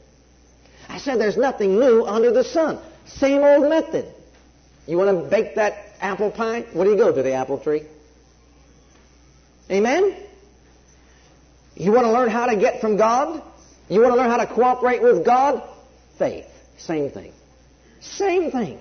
[0.89, 2.79] I said there's nothing new under the sun.
[3.05, 4.13] Same old method.
[4.85, 6.65] You want to bake that apple pie?
[6.73, 7.83] What do you go to the apple tree?
[9.71, 10.17] Amen?
[11.75, 13.41] You want to learn how to get from God?
[13.89, 15.63] You want to learn how to cooperate with God?
[16.19, 16.45] Faith.
[16.77, 17.33] Same thing.
[18.01, 18.79] Same thing.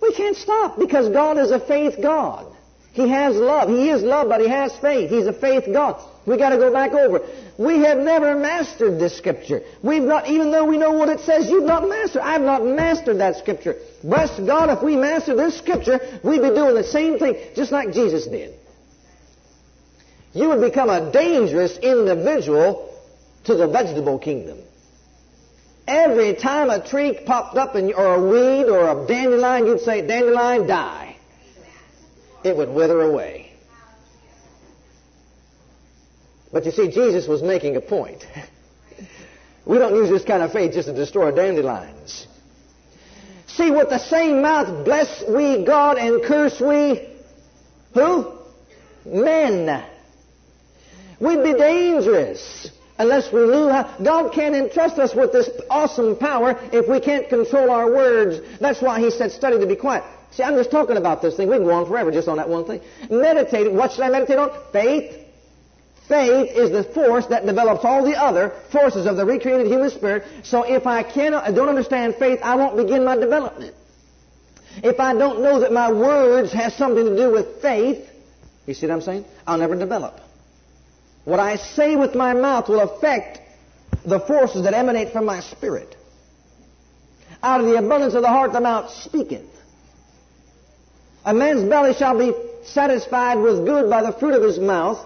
[0.00, 2.54] We can't stop because God is a faith God.
[2.92, 3.68] He has love.
[3.68, 5.10] He is love, but He has faith.
[5.10, 6.02] He's a faith God.
[6.26, 7.20] We got to go back over.
[7.56, 9.62] We have never mastered this scripture.
[9.82, 12.22] We've not, even though we know what it says, you've not mastered.
[12.22, 13.76] I've not mastered that scripture.
[14.02, 17.92] Bless God, if we master this scripture, we'd be doing the same thing, just like
[17.92, 18.54] Jesus did.
[20.32, 22.94] You would become a dangerous individual
[23.44, 24.58] to the vegetable kingdom.
[25.86, 30.06] Every time a tree popped up in, or a weed or a dandelion, you'd say,
[30.06, 31.09] dandelion, die.
[32.42, 33.52] It would wither away.
[36.52, 38.24] But you see, Jesus was making a point.
[39.66, 42.26] We don't use this kind of faith just to destroy dandelions.
[43.46, 47.08] See, with the same mouth bless we God and curse we
[47.94, 48.32] who?
[49.04, 49.84] Men.
[51.20, 53.96] We'd be dangerous unless we knew how.
[54.02, 58.40] God can't entrust us with this awesome power if we can't control our words.
[58.60, 60.04] That's why He said, study to be quiet.
[60.32, 61.48] See, I'm just talking about this thing.
[61.48, 62.80] We can go on forever just on that one thing.
[63.10, 63.72] Meditate.
[63.72, 64.50] What should I meditate on?
[64.72, 65.16] Faith.
[66.08, 70.24] Faith is the force that develops all the other forces of the recreated human spirit.
[70.42, 73.74] So if I cannot, I don't understand faith, I won't begin my development.
[74.82, 78.08] If I don't know that my words has something to do with faith,
[78.66, 79.24] you see what I'm saying?
[79.46, 80.20] I'll never develop.
[81.24, 83.40] What I say with my mouth will affect
[84.04, 85.96] the forces that emanate from my spirit.
[87.42, 89.46] Out of the abundance of the heart the mouth speaketh.
[91.24, 92.32] A man's belly shall be
[92.64, 95.04] satisfied with good by the fruit of his mouth,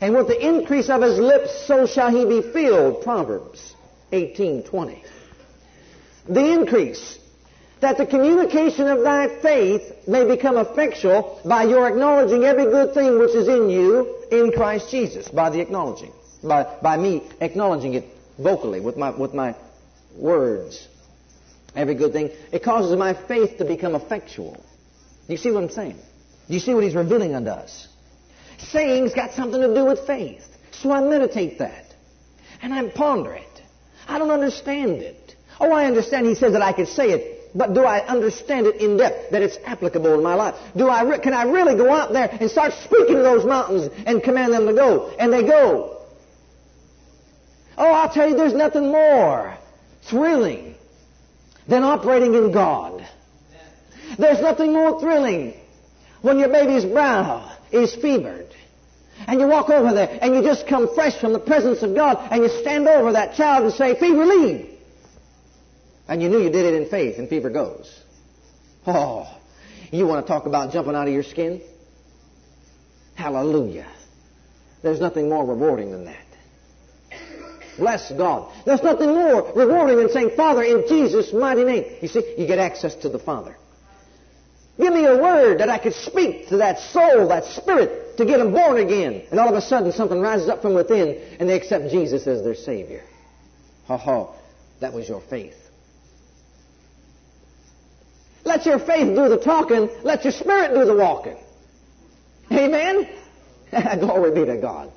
[0.00, 3.02] and with the increase of his lips so shall he be filled.
[3.02, 3.74] Proverbs
[4.12, 5.02] 18:20.
[6.28, 7.18] The increase
[7.80, 13.18] that the communication of thy faith may become effectual by your acknowledging every good thing
[13.18, 16.12] which is in you in Christ Jesus, by the acknowledging,
[16.42, 18.04] by, by me acknowledging it
[18.38, 19.54] vocally with my, with my
[20.16, 20.88] words.
[21.76, 22.30] Every good thing.
[22.52, 24.64] It causes my faith to become effectual.
[25.28, 25.98] You see what I'm saying?
[26.48, 27.88] Do you see what he's revealing unto us?
[28.58, 30.46] Saying's got something to do with faith.
[30.72, 31.94] So I meditate that.
[32.62, 33.62] And I ponder it.
[34.06, 35.34] I don't understand it.
[35.60, 38.80] Oh, I understand he says that I could say it but do I understand it
[38.80, 40.56] in depth that it's applicable in my life?
[40.76, 43.90] Do I re- can I really go out there and start speaking to those mountains
[44.06, 45.14] and command them to go?
[45.18, 46.00] And they go.
[47.78, 49.56] Oh, I'll tell you, there's nothing more
[50.02, 50.74] thrilling
[51.68, 53.06] than operating in God.
[54.18, 55.54] There's nothing more thrilling
[56.22, 58.48] when your baby's brow is fevered.
[59.26, 62.18] And you walk over there and you just come fresh from the presence of God
[62.30, 64.70] and you stand over that child and say, fever leave.
[66.08, 67.98] And you knew you did it in faith, and fever goes.
[68.86, 69.26] Oh,
[69.90, 71.62] you want to talk about jumping out of your skin?
[73.14, 73.86] Hallelujah.
[74.82, 76.26] There's nothing more rewarding than that.
[77.78, 78.52] Bless God.
[78.66, 81.84] There's nothing more rewarding than saying, Father, in Jesus' mighty name.
[82.02, 83.56] You see, you get access to the Father.
[84.78, 88.38] Give me a word that I could speak to that soul, that spirit, to get
[88.38, 89.22] them born again.
[89.30, 92.42] And all of a sudden, something rises up from within, and they accept Jesus as
[92.42, 93.04] their Savior.
[93.86, 94.34] Ha ha.
[94.80, 95.56] That was your faith.
[98.44, 99.88] Let your faith do the talking.
[100.02, 101.38] Let your spirit do the walking.
[102.52, 103.08] Amen?
[104.00, 104.92] Glory be to God.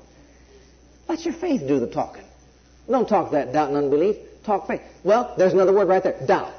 [1.08, 2.24] Let your faith do the talking.
[2.90, 4.16] Don't talk that doubt and unbelief.
[4.44, 4.82] Talk faith.
[5.04, 6.20] Well, there's another word right there.
[6.26, 6.57] Doubt.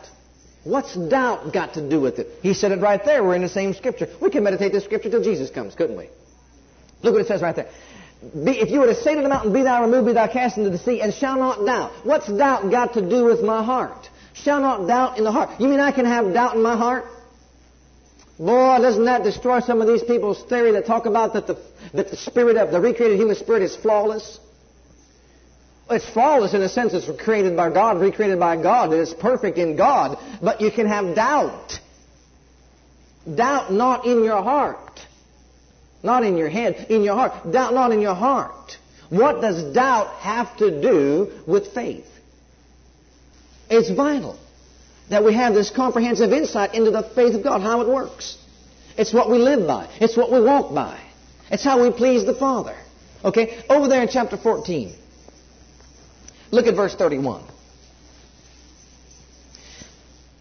[0.63, 2.27] What's doubt got to do with it?
[2.41, 3.23] He said it right there.
[3.23, 4.07] We're in the same scripture.
[4.21, 6.09] We can meditate this scripture till Jesus comes, couldn't we?
[7.01, 7.69] Look what it says right there.
[8.21, 10.57] Be, if you were to say to the mountain, Be thou removed, be thou cast
[10.57, 11.91] into the sea, and shall not doubt.
[12.03, 14.09] What's doubt got to do with my heart?
[14.33, 15.59] Shall not doubt in the heart.
[15.59, 17.05] You mean I can have doubt in my heart?
[18.37, 21.57] Boy, doesn't that destroy some of these people's theory that talk about that the,
[21.93, 24.39] that the spirit of the recreated human spirit is flawless?
[25.91, 29.57] It's flawless in the sense it's created by God, recreated by God, it is perfect
[29.57, 31.79] in God, but you can have doubt.
[33.35, 34.99] Doubt not in your heart.
[36.03, 37.51] Not in your head, in your heart.
[37.51, 38.77] Doubt not in your heart.
[39.09, 42.05] What does doubt have to do with faith?
[43.69, 44.39] It's vital
[45.09, 48.37] that we have this comprehensive insight into the faith of God, how it works.
[48.95, 49.89] It's what we live by.
[49.99, 50.99] It's what we walk by.
[51.51, 52.77] It's how we please the Father.
[53.23, 53.63] Okay?
[53.69, 54.95] Over there in chapter 14.
[56.51, 57.43] Look at verse 31.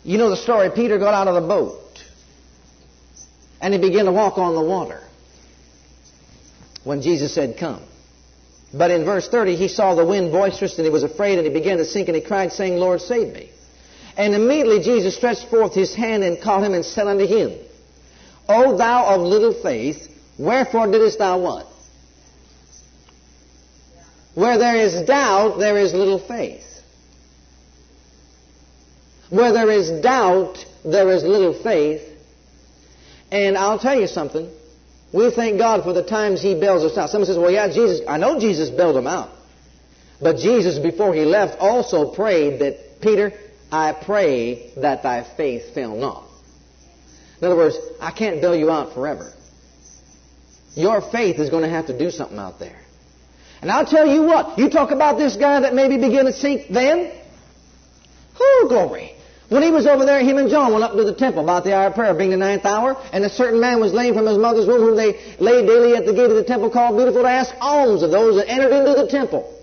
[0.04, 0.70] You know the story.
[0.70, 2.02] Peter got out of the boat
[3.60, 5.02] and he began to walk on the water
[6.84, 7.82] when Jesus said, Come.
[8.72, 11.52] But in verse 30, he saw the wind boisterous and he was afraid and he
[11.52, 13.50] began to sink and he cried, saying, Lord, save me.
[14.16, 17.56] And immediately Jesus stretched forth his hand and caught him and said unto him,
[18.48, 21.67] O thou of little faith, wherefore didst thou what?
[24.38, 26.62] Where there is doubt, there is little faith.
[29.30, 32.02] Where there is doubt, there is little faith.
[33.32, 34.48] And I'll tell you something.
[35.12, 37.10] We thank God for the times He bails us out.
[37.10, 39.30] Someone says, well, yeah, Jesus, I know Jesus bailed them out.
[40.22, 43.32] But Jesus, before He left, also prayed that, Peter,
[43.72, 46.22] I pray that thy faith fail not.
[47.40, 49.32] In other words, I can't bail you out forever.
[50.76, 52.78] Your faith is going to have to do something out there.
[53.60, 56.68] And I'll tell you what, you talk about this guy that maybe began to sink
[56.70, 57.12] then.
[58.40, 59.14] Oh, glory.
[59.48, 61.74] When he was over there, him and John went up to the temple about the
[61.74, 64.36] hour of prayer, being the ninth hour, and a certain man was lame from his
[64.36, 67.28] mother's womb, whom they laid daily at the gate of the temple called Beautiful to
[67.28, 69.54] ask alms of those that entered into the temple.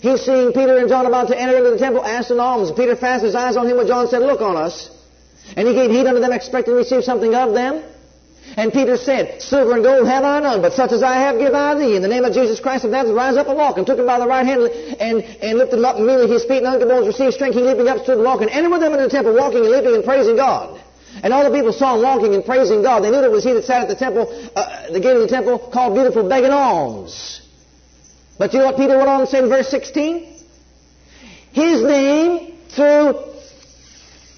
[0.00, 2.70] He, seeing Peter and John about to enter into the temple, asked an alms.
[2.72, 4.90] Peter fastened his eyes on him, but John said, Look on us.
[5.56, 7.82] And he gave heed unto them, expecting to receive something of them.
[8.56, 11.54] And Peter said, Silver and gold have I none, but such as I have give
[11.54, 11.96] I thee.
[11.96, 13.78] In the name of Jesus Christ of Nazareth, rise up and walk.
[13.78, 16.58] And took him by the right hand and, and lifted him up, immediately his feet
[16.58, 17.54] and ankle bones received strength.
[17.54, 19.94] He leaping up, stood and walking, entered with them into the temple, walking and leaping
[19.94, 20.80] and praising God.
[21.22, 23.02] And all the people saw him walking and praising God.
[23.02, 25.22] They knew that it was he that sat at the temple, uh, the gate of
[25.22, 27.40] the temple, called Beautiful, begging alms.
[28.38, 30.42] But you know what Peter went on to say in verse 16?
[31.52, 33.20] His name through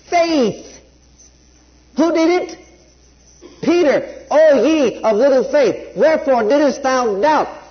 [0.09, 0.81] faith.
[1.97, 2.66] Who did it?
[3.63, 7.63] Peter, O ye of little faith, wherefore didst thou doubt?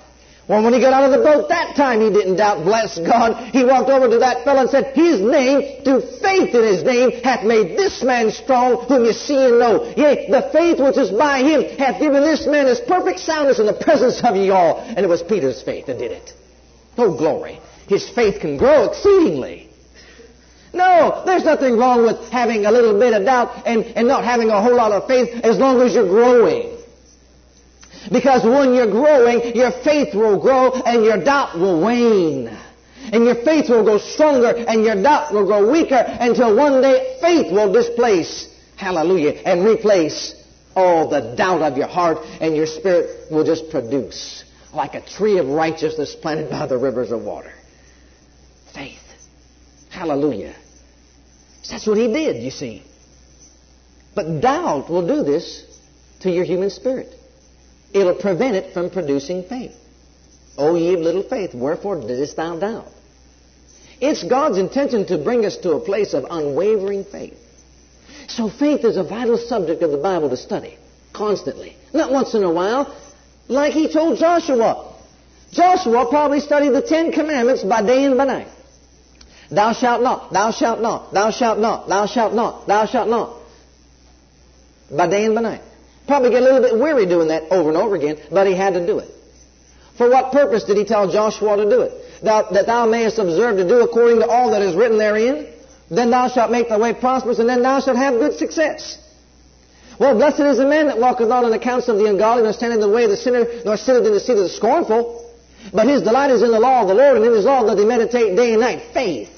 [0.47, 3.49] Well, when he got out of the boat that time, he didn't doubt, bless God.
[3.49, 7.23] He walked over to that fellow and said, His name, through faith in his name,
[7.23, 9.91] hath made this man strong, whom you see and know.
[9.97, 13.65] Yea, the faith which is by him hath given this man his perfect soundness in
[13.65, 14.81] the presence of ye all.
[14.81, 16.33] And it was Peter's faith that did it.
[16.95, 17.59] Oh, glory.
[17.87, 19.64] His faith can grow exceedingly.
[20.75, 24.49] No, there's nothing wrong with having a little bit of doubt and, and not having
[24.49, 26.77] a whole lot of faith as long as you're growing.
[28.11, 32.47] Because when you're growing, your faith will grow and your doubt will wane.
[33.13, 37.17] And your faith will grow stronger and your doubt will grow weaker until one day
[37.21, 40.35] faith will displace, hallelujah, and replace
[40.75, 45.37] all the doubt of your heart and your spirit will just produce like a tree
[45.37, 47.53] of righteousness planted by the rivers of water.
[48.73, 48.99] Faith.
[49.89, 50.53] Hallelujah.
[51.69, 52.83] That's what he did, you see.
[54.13, 55.63] But doubt will do this
[56.21, 57.13] to your human spirit.
[57.93, 59.75] It'll prevent it from producing faith.
[60.57, 62.87] O ye of little faith, wherefore didst thou doubt?
[63.99, 67.37] It's God's intention to bring us to a place of unwavering faith.
[68.27, 70.77] So faith is a vital subject of the Bible to study
[71.13, 71.75] constantly.
[71.93, 72.95] Not once in a while,
[73.47, 74.93] like he told Joshua.
[75.51, 78.47] Joshua probably studied the Ten Commandments by day and by night.
[79.51, 83.37] Thou shalt not, thou shalt not, thou shalt not, thou shalt not, thou shalt not.
[84.95, 85.61] By day and by night.
[86.07, 88.73] Probably get a little bit weary doing that over and over again, but he had
[88.73, 89.09] to do it.
[89.97, 91.93] For what purpose did he tell Joshua to do it?
[92.21, 95.47] Thou, that thou mayest observe to do according to all that is written therein.
[95.89, 98.99] Then thou shalt make thy way prosperous, and then thou shalt have good success.
[99.99, 102.53] Well, blessed is the man that walketh not in the counsel of the ungodly, nor
[102.53, 105.31] standeth in the way of the sinner, nor sitteth in the seat of the scornful.
[105.73, 107.77] But his delight is in the law of the Lord, and in his law doth
[107.77, 108.83] he meditate day and night.
[108.93, 109.34] Faith.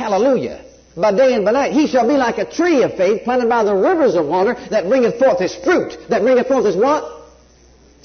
[0.00, 0.64] Hallelujah.
[0.96, 1.72] By day and by night.
[1.72, 4.88] He shall be like a tree of faith planted by the rivers of water that
[4.88, 5.98] bringeth forth his fruit.
[6.08, 7.04] That bringeth forth his what?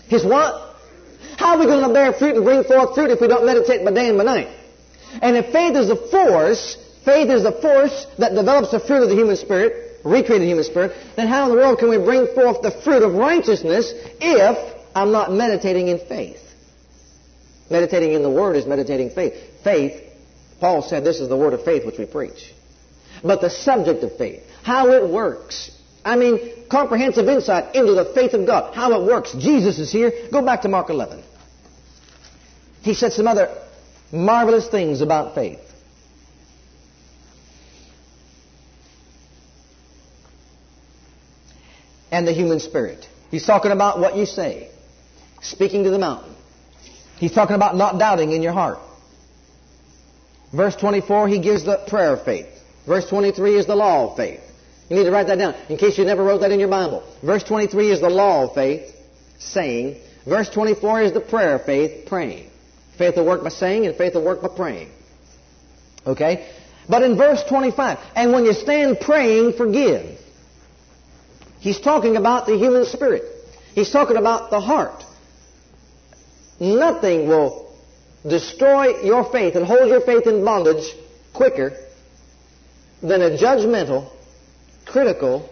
[0.08, 0.76] His what?
[1.38, 3.86] How are we going to bear fruit and bring forth fruit if we don't meditate
[3.86, 4.50] by day and by night?
[5.22, 9.10] And if faith is the force, faith is the force that develops the fruit of
[9.10, 12.62] the human spirit, recreated human spirit, then how in the world can we bring forth
[12.62, 14.58] the fruit of righteousness if
[14.94, 16.42] I'm not meditating in faith?
[17.70, 19.34] Meditating in the Word is meditating faith.
[19.64, 20.05] Faith
[20.60, 22.54] Paul said this is the word of faith which we preach.
[23.24, 25.72] But the subject of faith, how it works.
[26.04, 29.34] I mean, comprehensive insight into the faith of God, how it works.
[29.34, 30.12] Jesus is here.
[30.32, 31.24] Go back to Mark 11.
[32.82, 33.50] He said some other
[34.12, 35.60] marvelous things about faith.
[42.12, 43.10] And the human spirit.
[43.32, 44.70] He's talking about what you say.
[45.42, 46.36] Speaking to the mountain.
[47.18, 48.80] He's talking about not doubting in your heart.
[50.54, 52.48] Verse 24, he gives the prayer of faith.
[52.86, 54.42] Verse 23 is the law of faith.
[54.90, 57.04] You need to write that down in case you never wrote that in your Bible.
[57.24, 58.96] Verse 23 is the law of faith,
[59.40, 60.00] saying.
[60.26, 62.50] Verse 24 is the prayer of faith, praying.
[62.98, 64.90] Faith will work by saying and faith will work by praying.
[66.06, 66.48] Okay?
[66.88, 70.20] But in verse 25, and when you stand praying, forgive.
[71.60, 73.24] He's talking about the human spirit.
[73.74, 75.04] He's talking about the heart.
[76.60, 77.65] Nothing will
[78.28, 80.86] destroy your faith and hold your faith in bondage
[81.34, 81.78] quicker
[83.02, 84.12] than a judgmental,
[84.86, 85.50] critical,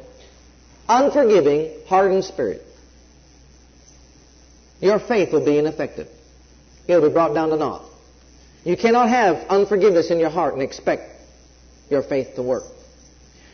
[0.88, 2.62] unforgiving, hardened spirit.
[4.82, 6.08] Your faith will be ineffective.
[6.88, 7.86] It'll be brought down to naught.
[8.66, 11.10] You cannot have unforgiveness in your heart and expect
[11.90, 12.64] your faith to work.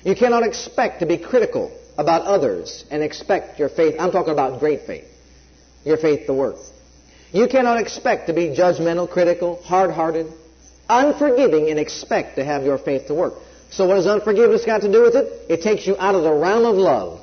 [0.03, 4.59] You cannot expect to be critical about others and expect your faith, I'm talking about
[4.59, 5.05] great faith,
[5.83, 6.55] your faith to work.
[7.31, 10.27] You cannot expect to be judgmental, critical, hard-hearted,
[10.89, 13.33] unforgiving, and expect to have your faith to work.
[13.69, 15.45] So what has unforgiveness got to do with it?
[15.47, 17.21] It takes you out of the realm of love.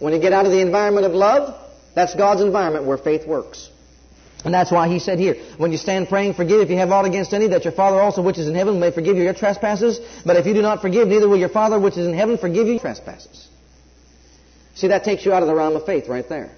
[0.00, 1.54] When you get out of the environment of love,
[1.94, 3.70] that's God's environment where faith works.
[4.44, 7.04] And that's why he said here, when you stand praying, forgive if you have aught
[7.04, 10.00] against any, that your Father also which is in heaven may forgive you your trespasses.
[10.24, 12.66] But if you do not forgive, neither will your Father which is in heaven forgive
[12.66, 13.48] you your trespasses.
[14.74, 16.50] See, that takes you out of the realm of faith right there.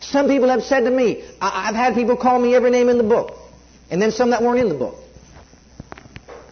[0.00, 2.96] Some people have said to me, I- have had people call me every name in
[2.96, 3.36] the book,
[3.90, 4.96] and then some that weren't in the book.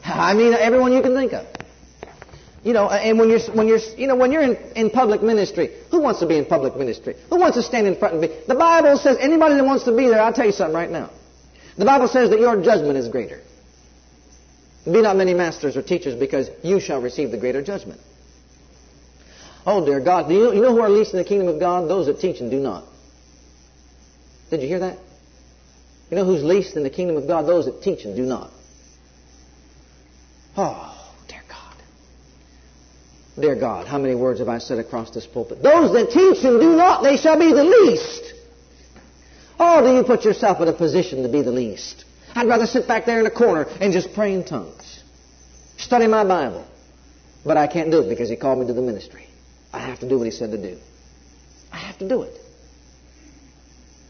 [0.04, 1.46] I mean, everyone you can think of.
[2.62, 5.70] You know, and when you're, when you're, you know, when you're in, in public ministry,
[5.90, 7.14] who wants to be in public ministry?
[7.30, 8.28] Who wants to stand in front and be?
[8.46, 11.10] The Bible says anybody that wants to be there, I'll tell you something right now.
[11.76, 13.40] The Bible says that your judgment is greater.
[14.84, 18.00] Be not many masters or teachers because you shall receive the greater judgment.
[19.64, 20.28] Oh, dear God.
[20.28, 21.88] Do you, you know who are least in the kingdom of God?
[21.88, 22.84] Those that teach and do not.
[24.50, 24.98] Did you hear that?
[26.10, 27.42] You know who's least in the kingdom of God?
[27.42, 28.50] Those that teach and do not.
[30.56, 31.74] Oh, dear God.
[33.38, 35.62] Dear God, how many words have I said across this pulpit?
[35.62, 38.34] Those that teach and do not, they shall be the least.
[39.60, 42.04] Oh, do you put yourself in a position to be the least?
[42.34, 45.02] I'd rather sit back there in a corner and just pray in tongues.
[45.76, 46.66] Study my Bible.
[47.44, 49.26] But I can't do it because he called me to the ministry.
[49.72, 50.78] I have to do what he said to do.
[51.72, 52.40] I have to do it.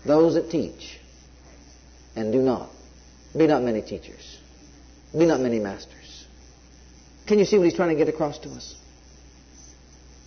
[0.09, 0.99] Those that teach
[2.17, 2.71] and do not.
[3.37, 4.39] Be not many teachers.
[5.13, 6.27] Be not many masters.
[7.27, 8.75] Can you see what he's trying to get across to us?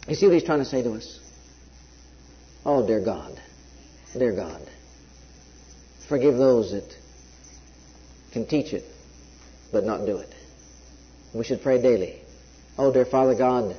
[0.07, 1.19] You see what he's trying to say to us?
[2.63, 3.41] Oh, dear God.
[4.13, 4.61] Dear God.
[6.07, 6.95] Forgive those that
[8.34, 8.84] can teach it,
[9.71, 10.32] but not do it.
[11.34, 12.21] We should pray daily.
[12.77, 13.75] Oh, dear Father God,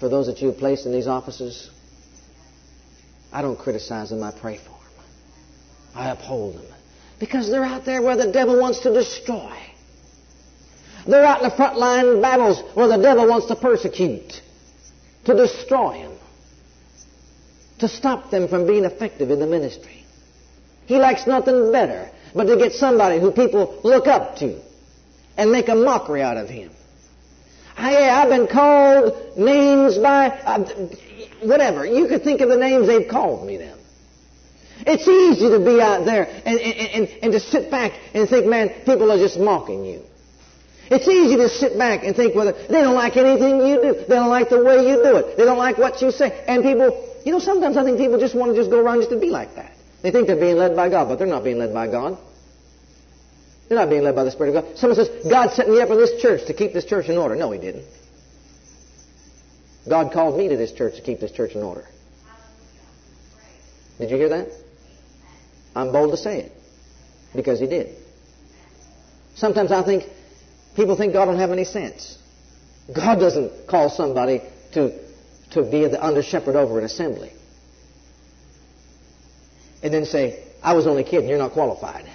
[0.00, 1.70] for those that you have placed in these offices,
[3.32, 4.75] I don't criticize them, I pray for them.
[5.96, 6.66] I uphold them.
[7.18, 9.56] Because they're out there where the devil wants to destroy.
[11.06, 14.42] They're out in the front line battles where the devil wants to persecute,
[15.24, 16.18] to destroy them,
[17.78, 20.04] to stop them from being effective in the ministry.
[20.86, 24.60] He likes nothing better but to get somebody who people look up to
[25.36, 26.70] and make a mockery out of him.
[27.76, 30.64] Hey, I've been called names by uh,
[31.42, 31.86] whatever.
[31.86, 33.75] You could think of the names they've called me them.
[34.86, 38.46] It's easy to be out there and, and, and, and to sit back and think,
[38.46, 40.02] man, people are just mocking you.
[40.88, 43.94] It's easy to sit back and think whether they don't like anything you do.
[44.06, 45.36] They don't like the way you do it.
[45.36, 46.44] They don't like what you say.
[46.46, 49.10] And people, you know, sometimes I think people just want to just go around just
[49.10, 49.72] to be like that.
[50.02, 52.16] They think they're being led by God, but they're not being led by God.
[53.68, 54.78] They're not being led by the Spirit of God.
[54.78, 57.34] Someone says, God set me up for this church to keep this church in order.
[57.34, 57.84] No, He didn't.
[59.88, 61.84] God called me to this church to keep this church in order.
[63.98, 64.65] Did you hear that?
[65.76, 66.52] I'm bold to say it.
[67.34, 67.94] Because He did.
[69.34, 70.04] Sometimes I think
[70.74, 72.18] people think God don't have any sense.
[72.94, 74.40] God doesn't call somebody
[74.72, 74.98] to,
[75.50, 77.32] to be the under shepherd over an assembly.
[79.82, 82.10] And then say, I was only kidding, you're not qualified.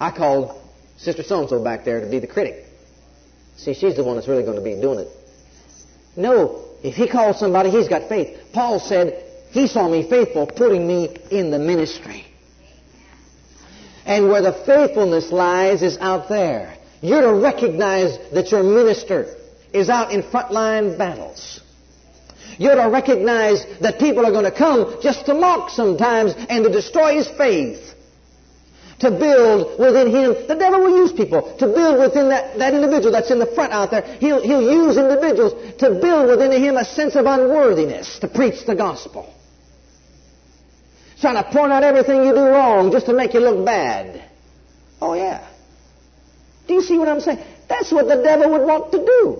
[0.00, 0.58] I called
[0.96, 2.64] Sister So and so back there to be the critic.
[3.56, 5.08] See, she's the one that's really going to be doing it.
[6.16, 8.52] No, if he calls somebody, he's got faith.
[8.52, 9.22] Paul said,
[9.52, 12.24] He saw me faithful, putting me in the ministry.
[14.04, 16.76] And where the faithfulness lies is out there.
[17.02, 19.26] You're to recognize that your minister
[19.72, 21.60] is out in frontline battles.
[22.58, 26.70] You're to recognize that people are going to come just to mock sometimes and to
[26.70, 27.92] destroy his faith
[29.02, 30.46] to build within him.
[30.46, 33.72] The devil will use people to build within that, that individual that's in the front
[33.72, 34.02] out there.
[34.02, 38.76] He'll, he'll use individuals to build within him a sense of unworthiness to preach the
[38.76, 39.34] gospel.
[41.22, 44.28] Trying to point out everything you do wrong just to make you look bad.
[45.00, 45.48] Oh, yeah.
[46.66, 47.38] Do you see what I'm saying?
[47.68, 49.38] That's what the devil would want to do.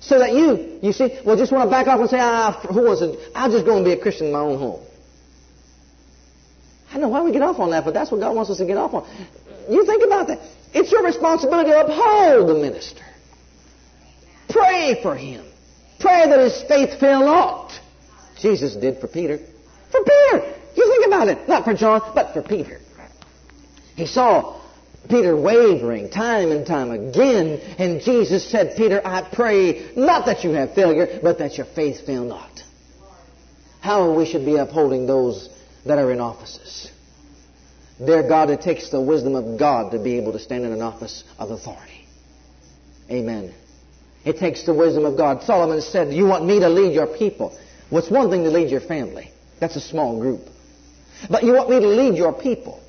[0.00, 2.84] So that you, you see, will just want to back off and say, ah, who
[2.84, 4.84] wants to, I'll just go and be a Christian in my own home.
[6.92, 8.66] I know why we get off on that, but that's what God wants us to
[8.66, 9.08] get off on.
[9.70, 10.40] You think about that.
[10.74, 13.00] It's your responsibility to uphold the minister.
[14.50, 15.46] Pray for him.
[15.98, 17.72] Pray that his faith fail not.
[18.38, 19.38] Jesus did for Peter.
[19.92, 20.54] For Peter.
[20.74, 21.48] You think about it.
[21.48, 22.80] Not for John, but for Peter.
[23.94, 24.60] He saw
[25.08, 30.50] Peter wavering time and time again, and Jesus said, Peter, I pray not that you
[30.50, 32.62] have failure, but that your faith fail not.
[33.80, 35.50] How we should be upholding those
[35.84, 36.90] that are in offices.
[37.98, 40.82] Dear God, it takes the wisdom of God to be able to stand in an
[40.82, 42.06] office of authority.
[43.10, 43.52] Amen.
[44.24, 45.42] It takes the wisdom of God.
[45.42, 47.58] Solomon said, You want me to lead your people.
[47.90, 49.30] Well, one thing to lead your family.
[49.62, 50.40] That's a small group.
[51.30, 52.82] But you want me to lead your people.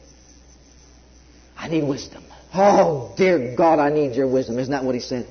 [1.55, 2.23] I need wisdom.
[2.51, 4.57] Oh, dear God, I need your wisdom.
[4.57, 5.27] Isn't that what he said?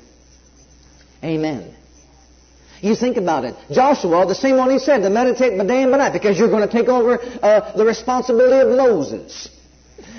[1.25, 1.75] Amen.
[2.81, 3.57] You think about it.
[3.73, 6.49] Joshua, the same one he said, to meditate by day and by night because you're
[6.49, 9.49] going to take over uh, the responsibility of Moses.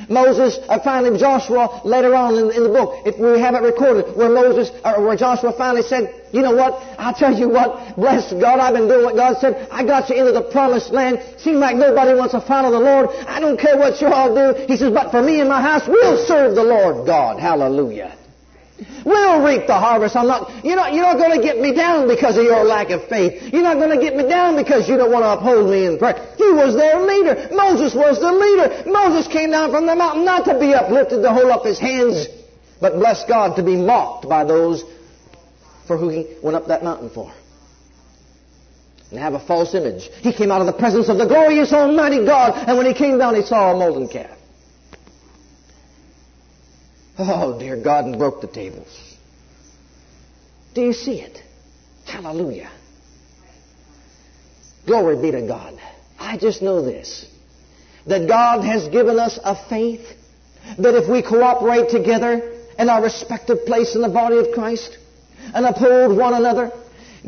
[0.09, 4.15] Moses, uh, finally Joshua, later on in, in, the book, if we have it recorded,
[4.15, 8.31] where Moses, or where Joshua finally said, you know what, I'll tell you what, bless
[8.33, 11.57] God, I've been doing what God said, I got you into the promised land, seems
[11.57, 14.77] like nobody wants to follow the Lord, I don't care what you all do, he
[14.77, 18.17] says, but for me and my house, we'll serve the Lord God, hallelujah.
[19.05, 20.15] We'll reap the harvest.
[20.15, 22.89] I'm not, you're not, you're not going to get me down because of your lack
[22.89, 23.53] of faith.
[23.53, 25.99] You're not going to get me down because you don't want to uphold me in
[25.99, 26.33] prayer.
[26.37, 27.49] He was their leader.
[27.51, 28.89] Moses was the leader.
[28.89, 32.27] Moses came down from the mountain not to be uplifted to hold up his hands,
[32.81, 34.83] but bless God to be mocked by those
[35.87, 37.31] for who he went up that mountain for.
[39.11, 40.09] And have a false image.
[40.21, 43.19] He came out of the presence of the glorious Almighty God, and when he came
[43.19, 44.35] down, he saw a molten calf.
[47.17, 49.15] Oh, dear God, and broke the tables.
[50.73, 51.39] Do you see it?
[52.05, 52.71] Hallelujah.
[54.85, 55.79] Glory be to God.
[56.19, 57.29] I just know this
[58.05, 60.05] that God has given us a faith
[60.77, 64.97] that if we cooperate together in our respective place in the body of Christ
[65.53, 66.71] and uphold one another,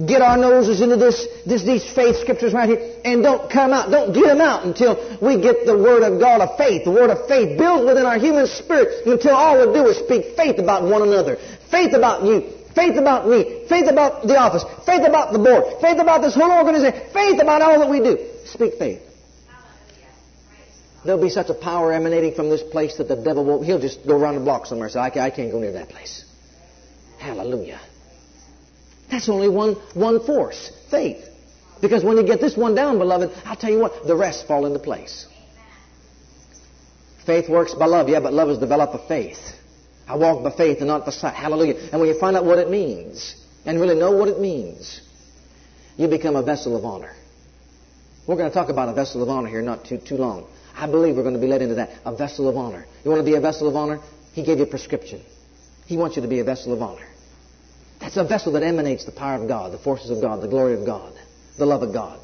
[0.04, 3.90] get our noses into this, this, these faith scriptures right here, and don't come out,
[3.90, 7.10] don't get them out until we get the Word of God of faith, the Word
[7.10, 10.84] of faith built within our human spirit until all we do is speak faith about
[10.84, 11.38] one another,
[11.72, 12.42] faith about you,
[12.76, 16.52] faith about me, faith about the office, faith about the board, faith about this whole
[16.52, 18.18] organization, faith about all that we do.
[18.46, 19.02] Speak faith.
[21.06, 24.06] There'll be such a power emanating from this place that the devil won't, he'll just
[24.06, 26.26] go around the block somewhere and say, I can't go near that place.
[27.20, 27.80] Hallelujah.
[29.10, 31.30] That's only one, one force, faith.
[31.82, 34.66] Because when you get this one down, beloved, I'll tell you what, the rest fall
[34.66, 35.28] into place.
[37.26, 39.40] Faith works by love, yeah, but love is developed by faith.
[40.08, 41.34] I walk by faith and not by sight.
[41.34, 41.76] Hallelujah.
[41.92, 43.36] And when you find out what it means,
[43.66, 45.02] and really know what it means,
[45.98, 47.14] you become a vessel of honor.
[48.28, 50.48] We're going to talk about a vessel of honor here not too, too long.
[50.76, 51.92] I believe we're going to be led into that.
[52.06, 52.86] A vessel of honor.
[53.04, 54.00] You want to be a vessel of honor?
[54.34, 55.22] He gave you a prescription.
[55.86, 57.08] He wants you to be a vessel of honor.
[58.00, 60.74] That's a vessel that emanates the power of God, the forces of God, the glory
[60.74, 61.14] of God,
[61.58, 62.20] the love of God.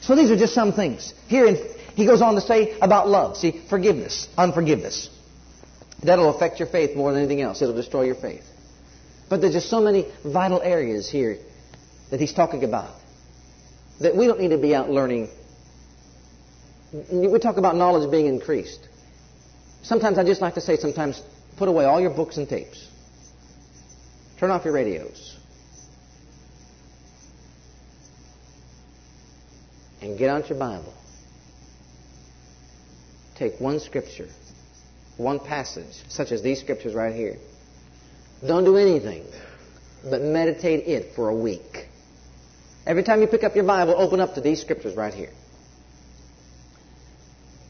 [0.00, 1.14] So these are just some things.
[1.28, 1.56] Here in,
[1.94, 3.36] he goes on to say about love.
[3.36, 5.08] See, forgiveness, unforgiveness.
[6.02, 7.62] That'll affect your faith more than anything else.
[7.62, 8.44] It'll destroy your faith.
[9.30, 11.38] But there's just so many vital areas here
[12.10, 12.94] that he's talking about
[14.00, 15.30] that we don't need to be out learning.
[17.10, 18.86] We talk about knowledge being increased.
[19.82, 21.22] Sometimes I just like to say, sometimes
[21.56, 22.88] put away all your books and tapes.
[24.38, 25.36] Turn off your radios.
[30.02, 30.92] And get out your Bible.
[33.36, 34.28] Take one scripture,
[35.16, 37.36] one passage, such as these scriptures right here.
[38.46, 39.24] Don't do anything
[40.08, 41.88] but meditate it for a week.
[42.86, 45.30] Every time you pick up your Bible, open up to these scriptures right here.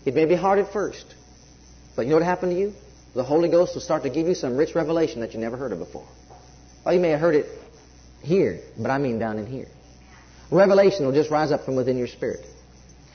[0.05, 1.15] It may be hard at first,
[1.97, 2.75] but you know what happened to you?
[3.15, 5.73] The Holy Ghost will start to give you some rich revelation that you never heard
[5.73, 6.07] of before.
[6.87, 7.47] Oh, you may have heard it
[8.23, 9.69] here, but I mean down in here.
[10.51, 12.45] Revelation will just rise up from within your spirit.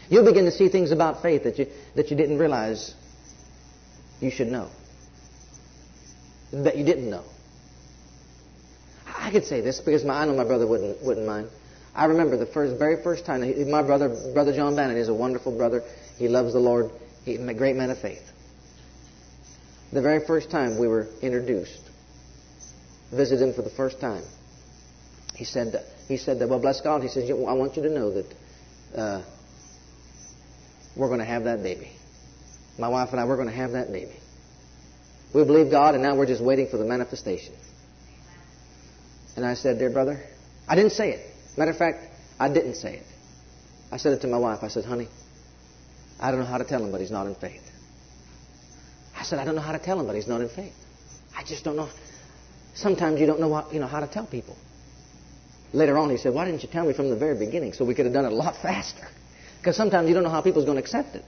[0.09, 2.95] You'll begin to see things about faith that you, that you didn't realize
[4.19, 4.69] you should know.
[6.51, 7.23] That you didn't know.
[9.05, 11.49] I could say this because my, I know my brother wouldn't, wouldn't mind.
[11.93, 15.55] I remember the first, very first time, my brother, brother John Bannon is a wonderful
[15.55, 15.83] brother.
[16.17, 16.91] He loves the Lord.
[17.25, 18.23] He's a great man of faith.
[19.91, 21.88] The very first time we were introduced,
[23.11, 24.23] visited him for the first time.
[25.35, 25.73] He said,
[26.07, 27.01] he said that, well, bless God.
[27.01, 28.35] He says, I want you to know that
[28.95, 29.21] uh,
[30.95, 31.91] we're going to have that baby.
[32.77, 34.15] My wife and I, we're going to have that baby.
[35.33, 37.53] We believe God, and now we're just waiting for the manifestation.
[39.35, 40.19] And I said, Dear brother,
[40.67, 41.25] I didn't say it.
[41.57, 41.99] Matter of fact,
[42.39, 43.05] I didn't say it.
[43.91, 44.59] I said it to my wife.
[44.63, 45.07] I said, Honey,
[46.19, 47.63] I don't know how to tell him, but he's not in faith.
[49.17, 50.73] I said, I don't know how to tell him, but he's not in faith.
[51.35, 51.89] I just don't know.
[52.79, 54.55] Sometimes you don't know what, you know how to tell people.
[55.73, 57.93] Later on, he said, Why didn't you tell me from the very beginning so we
[57.93, 59.05] could have done it a lot faster?
[59.59, 61.25] Because sometimes you don't know how people's going to accept it.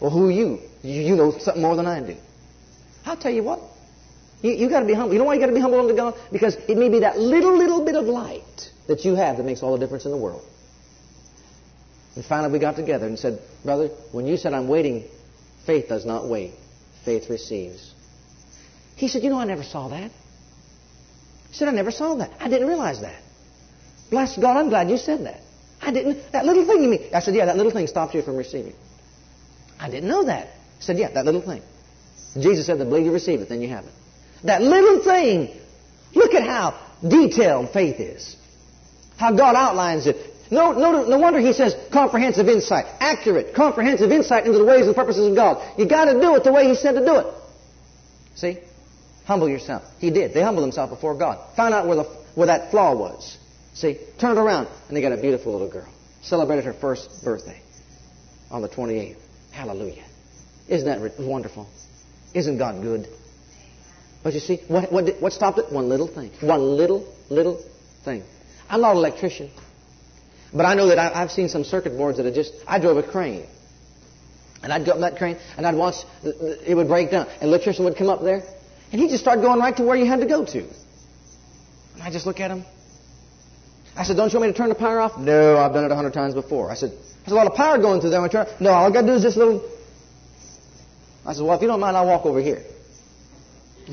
[0.00, 0.58] Well, who are you?
[0.82, 1.00] you?
[1.00, 2.16] You know something more than I do.
[3.06, 3.60] I'll tell you what.
[4.42, 5.14] You, you got to be humble.
[5.14, 6.14] You know why you got to be humble unto God?
[6.30, 9.62] Because it may be that little, little bit of light that you have that makes
[9.62, 10.44] all the difference in the world.
[12.16, 15.08] And finally, we got together and said, Brother, when you said I'm waiting,
[15.64, 16.52] faith does not wait.
[17.06, 17.94] Faith receives.
[18.96, 20.10] He said, You know, I never saw that.
[21.52, 22.30] He said, I never saw that.
[22.40, 23.22] I didn't realize that.
[24.10, 25.40] Bless God, I'm glad you said that.
[25.82, 26.32] I didn't.
[26.32, 27.10] That little thing you mean?
[27.12, 28.72] I said, Yeah, that little thing stops you from receiving.
[29.78, 30.48] I didn't know that.
[30.78, 31.60] He said, Yeah, that little thing.
[32.40, 33.92] Jesus said, "The believe you receive it, then you have it."
[34.44, 35.54] That little thing.
[36.14, 38.36] Look at how detailed faith is.
[39.18, 40.16] How God outlines it.
[40.50, 42.86] No, no, no wonder he says comprehensive insight.
[43.00, 45.62] Accurate, comprehensive insight into the ways and purposes of God.
[45.78, 47.26] You got to do it the way he said to do it.
[48.36, 48.58] See?
[49.32, 49.82] Humble yourself.
[49.98, 50.34] He did.
[50.34, 51.38] They humbled themselves before God.
[51.56, 52.02] Found out where, the,
[52.34, 53.38] where that flaw was.
[53.72, 53.96] See?
[54.18, 55.88] Turned around, and they got a beautiful little girl.
[56.20, 57.58] Celebrated her first birthday
[58.50, 59.16] on the 28th.
[59.50, 60.04] Hallelujah.
[60.68, 61.66] Isn't that wonderful?
[62.34, 63.08] Isn't God good?
[64.22, 65.72] But you see, what, what, what stopped it?
[65.72, 66.30] One little thing.
[66.42, 67.56] One little, little
[68.04, 68.24] thing.
[68.68, 69.50] I'm not an electrician.
[70.52, 72.98] But I know that I, have seen some circuit boards that are just, I drove
[72.98, 73.46] a crane.
[74.62, 77.28] And I'd go up that crane and I'd watch, it would break down.
[77.40, 78.42] And electrician would come up there
[78.92, 80.58] and he'd just started going right to where you had to go to.
[80.58, 82.64] And I just look at him.
[83.96, 85.18] I said, don't you want me to turn the power off?
[85.18, 86.70] No, I've done it a hundred times before.
[86.70, 88.26] I said, there's a lot of power going through there.
[88.28, 88.46] Turn.
[88.60, 89.62] No, all I got to do is this little.
[91.26, 92.62] I said, well, if you don't mind, I'll walk over here.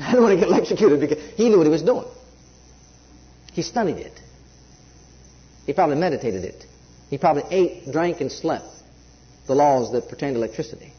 [0.00, 2.06] I don't want to get electrocuted because he knew what he was doing.
[3.52, 4.20] He studied it.
[5.66, 6.64] He probably meditated it.
[7.10, 8.66] He probably ate, drank, and slept
[9.46, 10.92] the laws that pertain to electricity.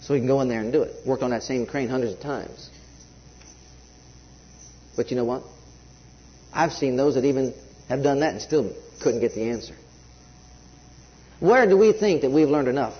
[0.00, 0.94] So he can go in there and do it.
[1.06, 2.70] Worked on that same crane hundreds of times.
[4.96, 5.42] But you know what?
[6.52, 7.52] I've seen those that even
[7.88, 9.74] have done that and still couldn't get the answer.
[11.40, 12.94] Where do we think that we've learned enough?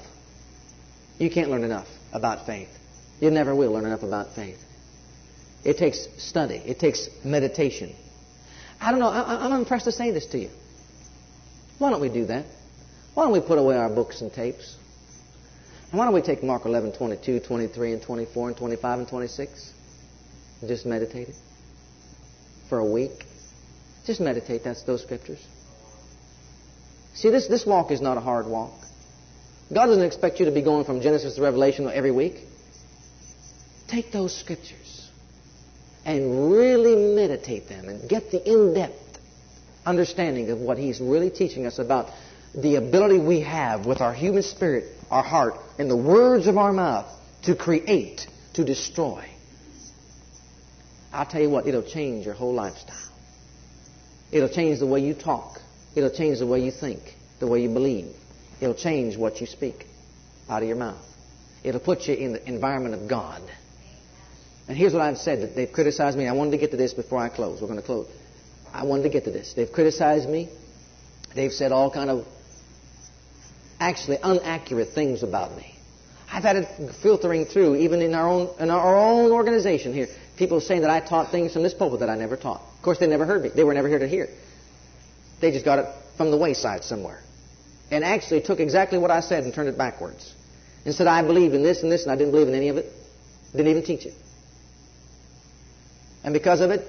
[1.19, 2.69] You can't learn enough about faith.
[3.21, 4.63] You never will learn enough about faith.
[5.63, 6.57] It takes study.
[6.57, 7.95] It takes meditation.
[8.81, 9.09] I don't know.
[9.09, 10.51] I, am impressed to say this to you.
[11.79, 12.45] Why don't we do that?
[13.15, 14.77] Why don't we put away our books and tapes?
[15.91, 19.73] And why don't we take Mark 11, 22, 23, and 24, and 25, and 26?
[20.61, 21.37] And just meditate it
[22.69, 23.25] for a week.
[24.07, 25.45] Just meditate that's those scriptures.
[27.15, 28.73] See, this, this walk is not a hard walk.
[29.73, 32.37] God doesn't expect you to be going from Genesis to Revelation every week.
[33.89, 35.09] Take those scriptures
[36.05, 39.19] and really meditate them and get the in depth
[39.87, 42.11] understanding of what He's really teaching us about
[42.55, 46.73] the ability we have with our human spirit, our heart, and the words of our
[46.73, 47.07] mouth
[47.43, 49.25] to create, to destroy.
[51.15, 52.97] I'll tell you what, it'll change your whole lifestyle.
[54.33, 55.61] It'll change the way you talk.
[55.95, 57.01] It'll change the way you think,
[57.39, 58.15] the way you believe.
[58.61, 59.87] It'll change what you speak
[60.49, 61.05] out of your mouth.
[61.63, 63.43] It'll put you in the environment of God.
[64.67, 66.27] And here's what I've said that they've criticized me.
[66.27, 67.61] I wanted to get to this before I close.
[67.61, 68.09] We're going to close.
[68.73, 69.53] I wanted to get to this.
[69.53, 70.49] They've criticized me.
[71.35, 72.27] They've said all kind of
[73.79, 75.77] actually inaccurate things about me.
[76.31, 80.09] I've had it filtering through, even in our own in our own organization here.
[80.37, 82.61] People saying that I taught things from this pulpit that I never taught.
[82.77, 83.51] Of course, they never heard me.
[83.55, 84.29] They were never here to hear.
[85.41, 87.21] They just got it from the wayside somewhere,
[87.91, 90.33] and actually took exactly what I said and turned it backwards,
[90.85, 92.77] and said I believed in this and this, and I didn't believe in any of
[92.77, 92.93] it.
[93.53, 94.15] Didn't even teach it.
[96.25, 96.89] And because of it,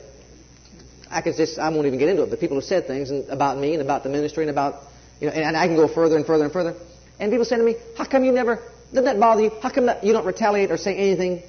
[1.11, 2.29] I could just I won't even get into it.
[2.29, 4.81] But people have said things about me and about the ministry and about
[5.19, 6.75] you know, and I can go further and further and further.
[7.19, 8.61] And people say to me, "How come you never?
[8.89, 9.51] Doesn't that bother you?
[9.61, 11.43] How come that you don't retaliate or say anything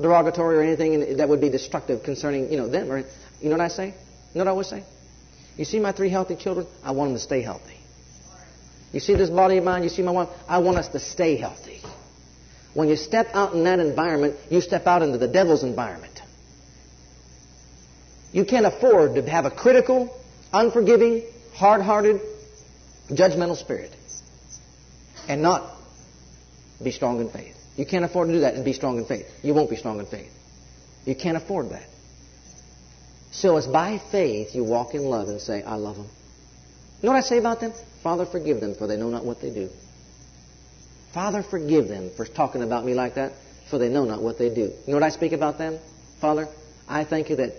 [0.00, 3.60] derogatory or anything that would be destructive concerning you know them?" Or you know what
[3.60, 3.86] I say?
[3.86, 3.92] You
[4.34, 4.84] know what I always say?
[5.56, 6.66] You see my three healthy children?
[6.82, 7.78] I want them to stay healthy.
[8.92, 9.82] You see this body of mine?
[9.82, 10.28] You see my wife?
[10.48, 11.80] I want us to stay healthy.
[12.74, 16.20] When you step out in that environment, you step out into the devil's environment.
[18.32, 20.16] You can't afford to have a critical,
[20.52, 21.22] unforgiving,
[21.54, 22.20] hard hearted,
[23.10, 23.94] judgmental spirit
[25.28, 25.76] and not
[26.82, 27.53] be strong in faith.
[27.76, 29.26] You can't afford to do that and be strong in faith.
[29.42, 30.32] You won't be strong in faith.
[31.04, 31.88] You can't afford that.
[33.32, 36.08] So it's by faith you walk in love and say, I love them.
[37.02, 37.72] You know what I say about them?
[38.02, 39.68] Father, forgive them, for they know not what they do.
[41.12, 43.32] Father, forgive them for talking about me like that,
[43.70, 44.62] for they know not what they do.
[44.62, 45.78] You know what I speak about them?
[46.20, 46.48] Father,
[46.88, 47.52] I thank you that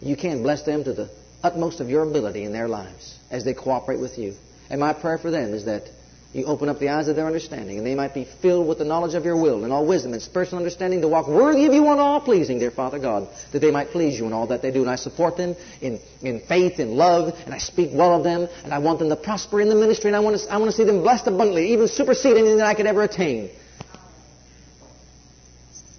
[0.00, 1.10] you can bless them to the
[1.42, 4.34] utmost of your ability in their lives as they cooperate with you.
[4.70, 5.90] And my prayer for them is that
[6.34, 8.84] you open up the eyes of their understanding, and they might be filled with the
[8.84, 11.86] knowledge of your will and all wisdom and spiritual understanding to walk worthy of you
[11.86, 14.72] and all pleasing, dear Father God, that they might please you in all that they
[14.72, 14.82] do.
[14.82, 18.48] And I support them in, in faith, in love, and I speak well of them,
[18.64, 20.72] and I want them to prosper in the ministry, and I want to, I want
[20.72, 23.50] to see them blessed abundantly, even supersede anything that I could ever attain.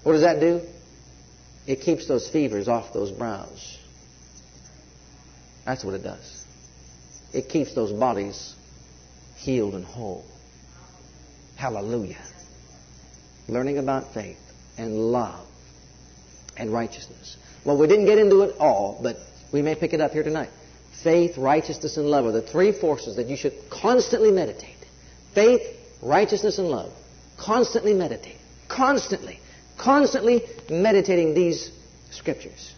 [0.04, 0.62] What does that do?
[1.66, 3.80] It keeps those fevers off those brows.
[5.66, 6.46] That's what it does.
[7.34, 8.54] It keeps those bodies
[9.36, 10.26] healed and whole.
[11.56, 12.22] Hallelujah.
[13.48, 14.40] Learning about faith
[14.78, 15.46] and love
[16.58, 17.38] and righteousness.
[17.64, 19.18] Well, we didn't get into it all, but
[19.52, 20.50] we may pick it up here tonight.
[21.04, 24.76] Faith, righteousness, and love are the three forces that you should constantly meditate.
[25.34, 25.62] Faith,
[26.02, 26.92] righteousness, and love.
[27.38, 28.38] Constantly meditate.
[28.68, 29.40] Constantly.
[29.78, 31.72] Constantly meditating these
[32.12, 32.74] scriptures.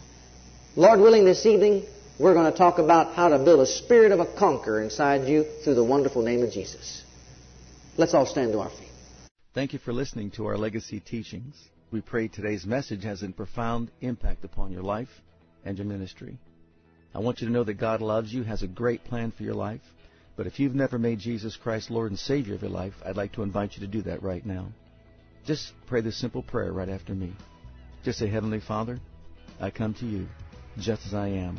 [0.76, 1.84] Lord willing, this evening,
[2.18, 5.44] we're going to talk about how to build a spirit of a conqueror inside you
[5.62, 7.04] through the wonderful name of Jesus.
[7.96, 8.88] Let's all stand to our feet.
[9.54, 11.56] Thank you for listening to our legacy teachings.
[11.90, 15.08] We pray today's message has a profound impact upon your life
[15.64, 16.38] and your ministry.
[17.14, 19.54] I want you to know that God loves you, has a great plan for your
[19.54, 19.80] life.
[20.36, 23.32] But if you've never made Jesus Christ Lord and Savior of your life, I'd like
[23.32, 24.68] to invite you to do that right now.
[25.46, 27.32] Just pray this simple prayer right after me.
[28.04, 29.00] Just say, Heavenly Father,
[29.60, 30.28] I come to you
[30.78, 31.58] just as I am.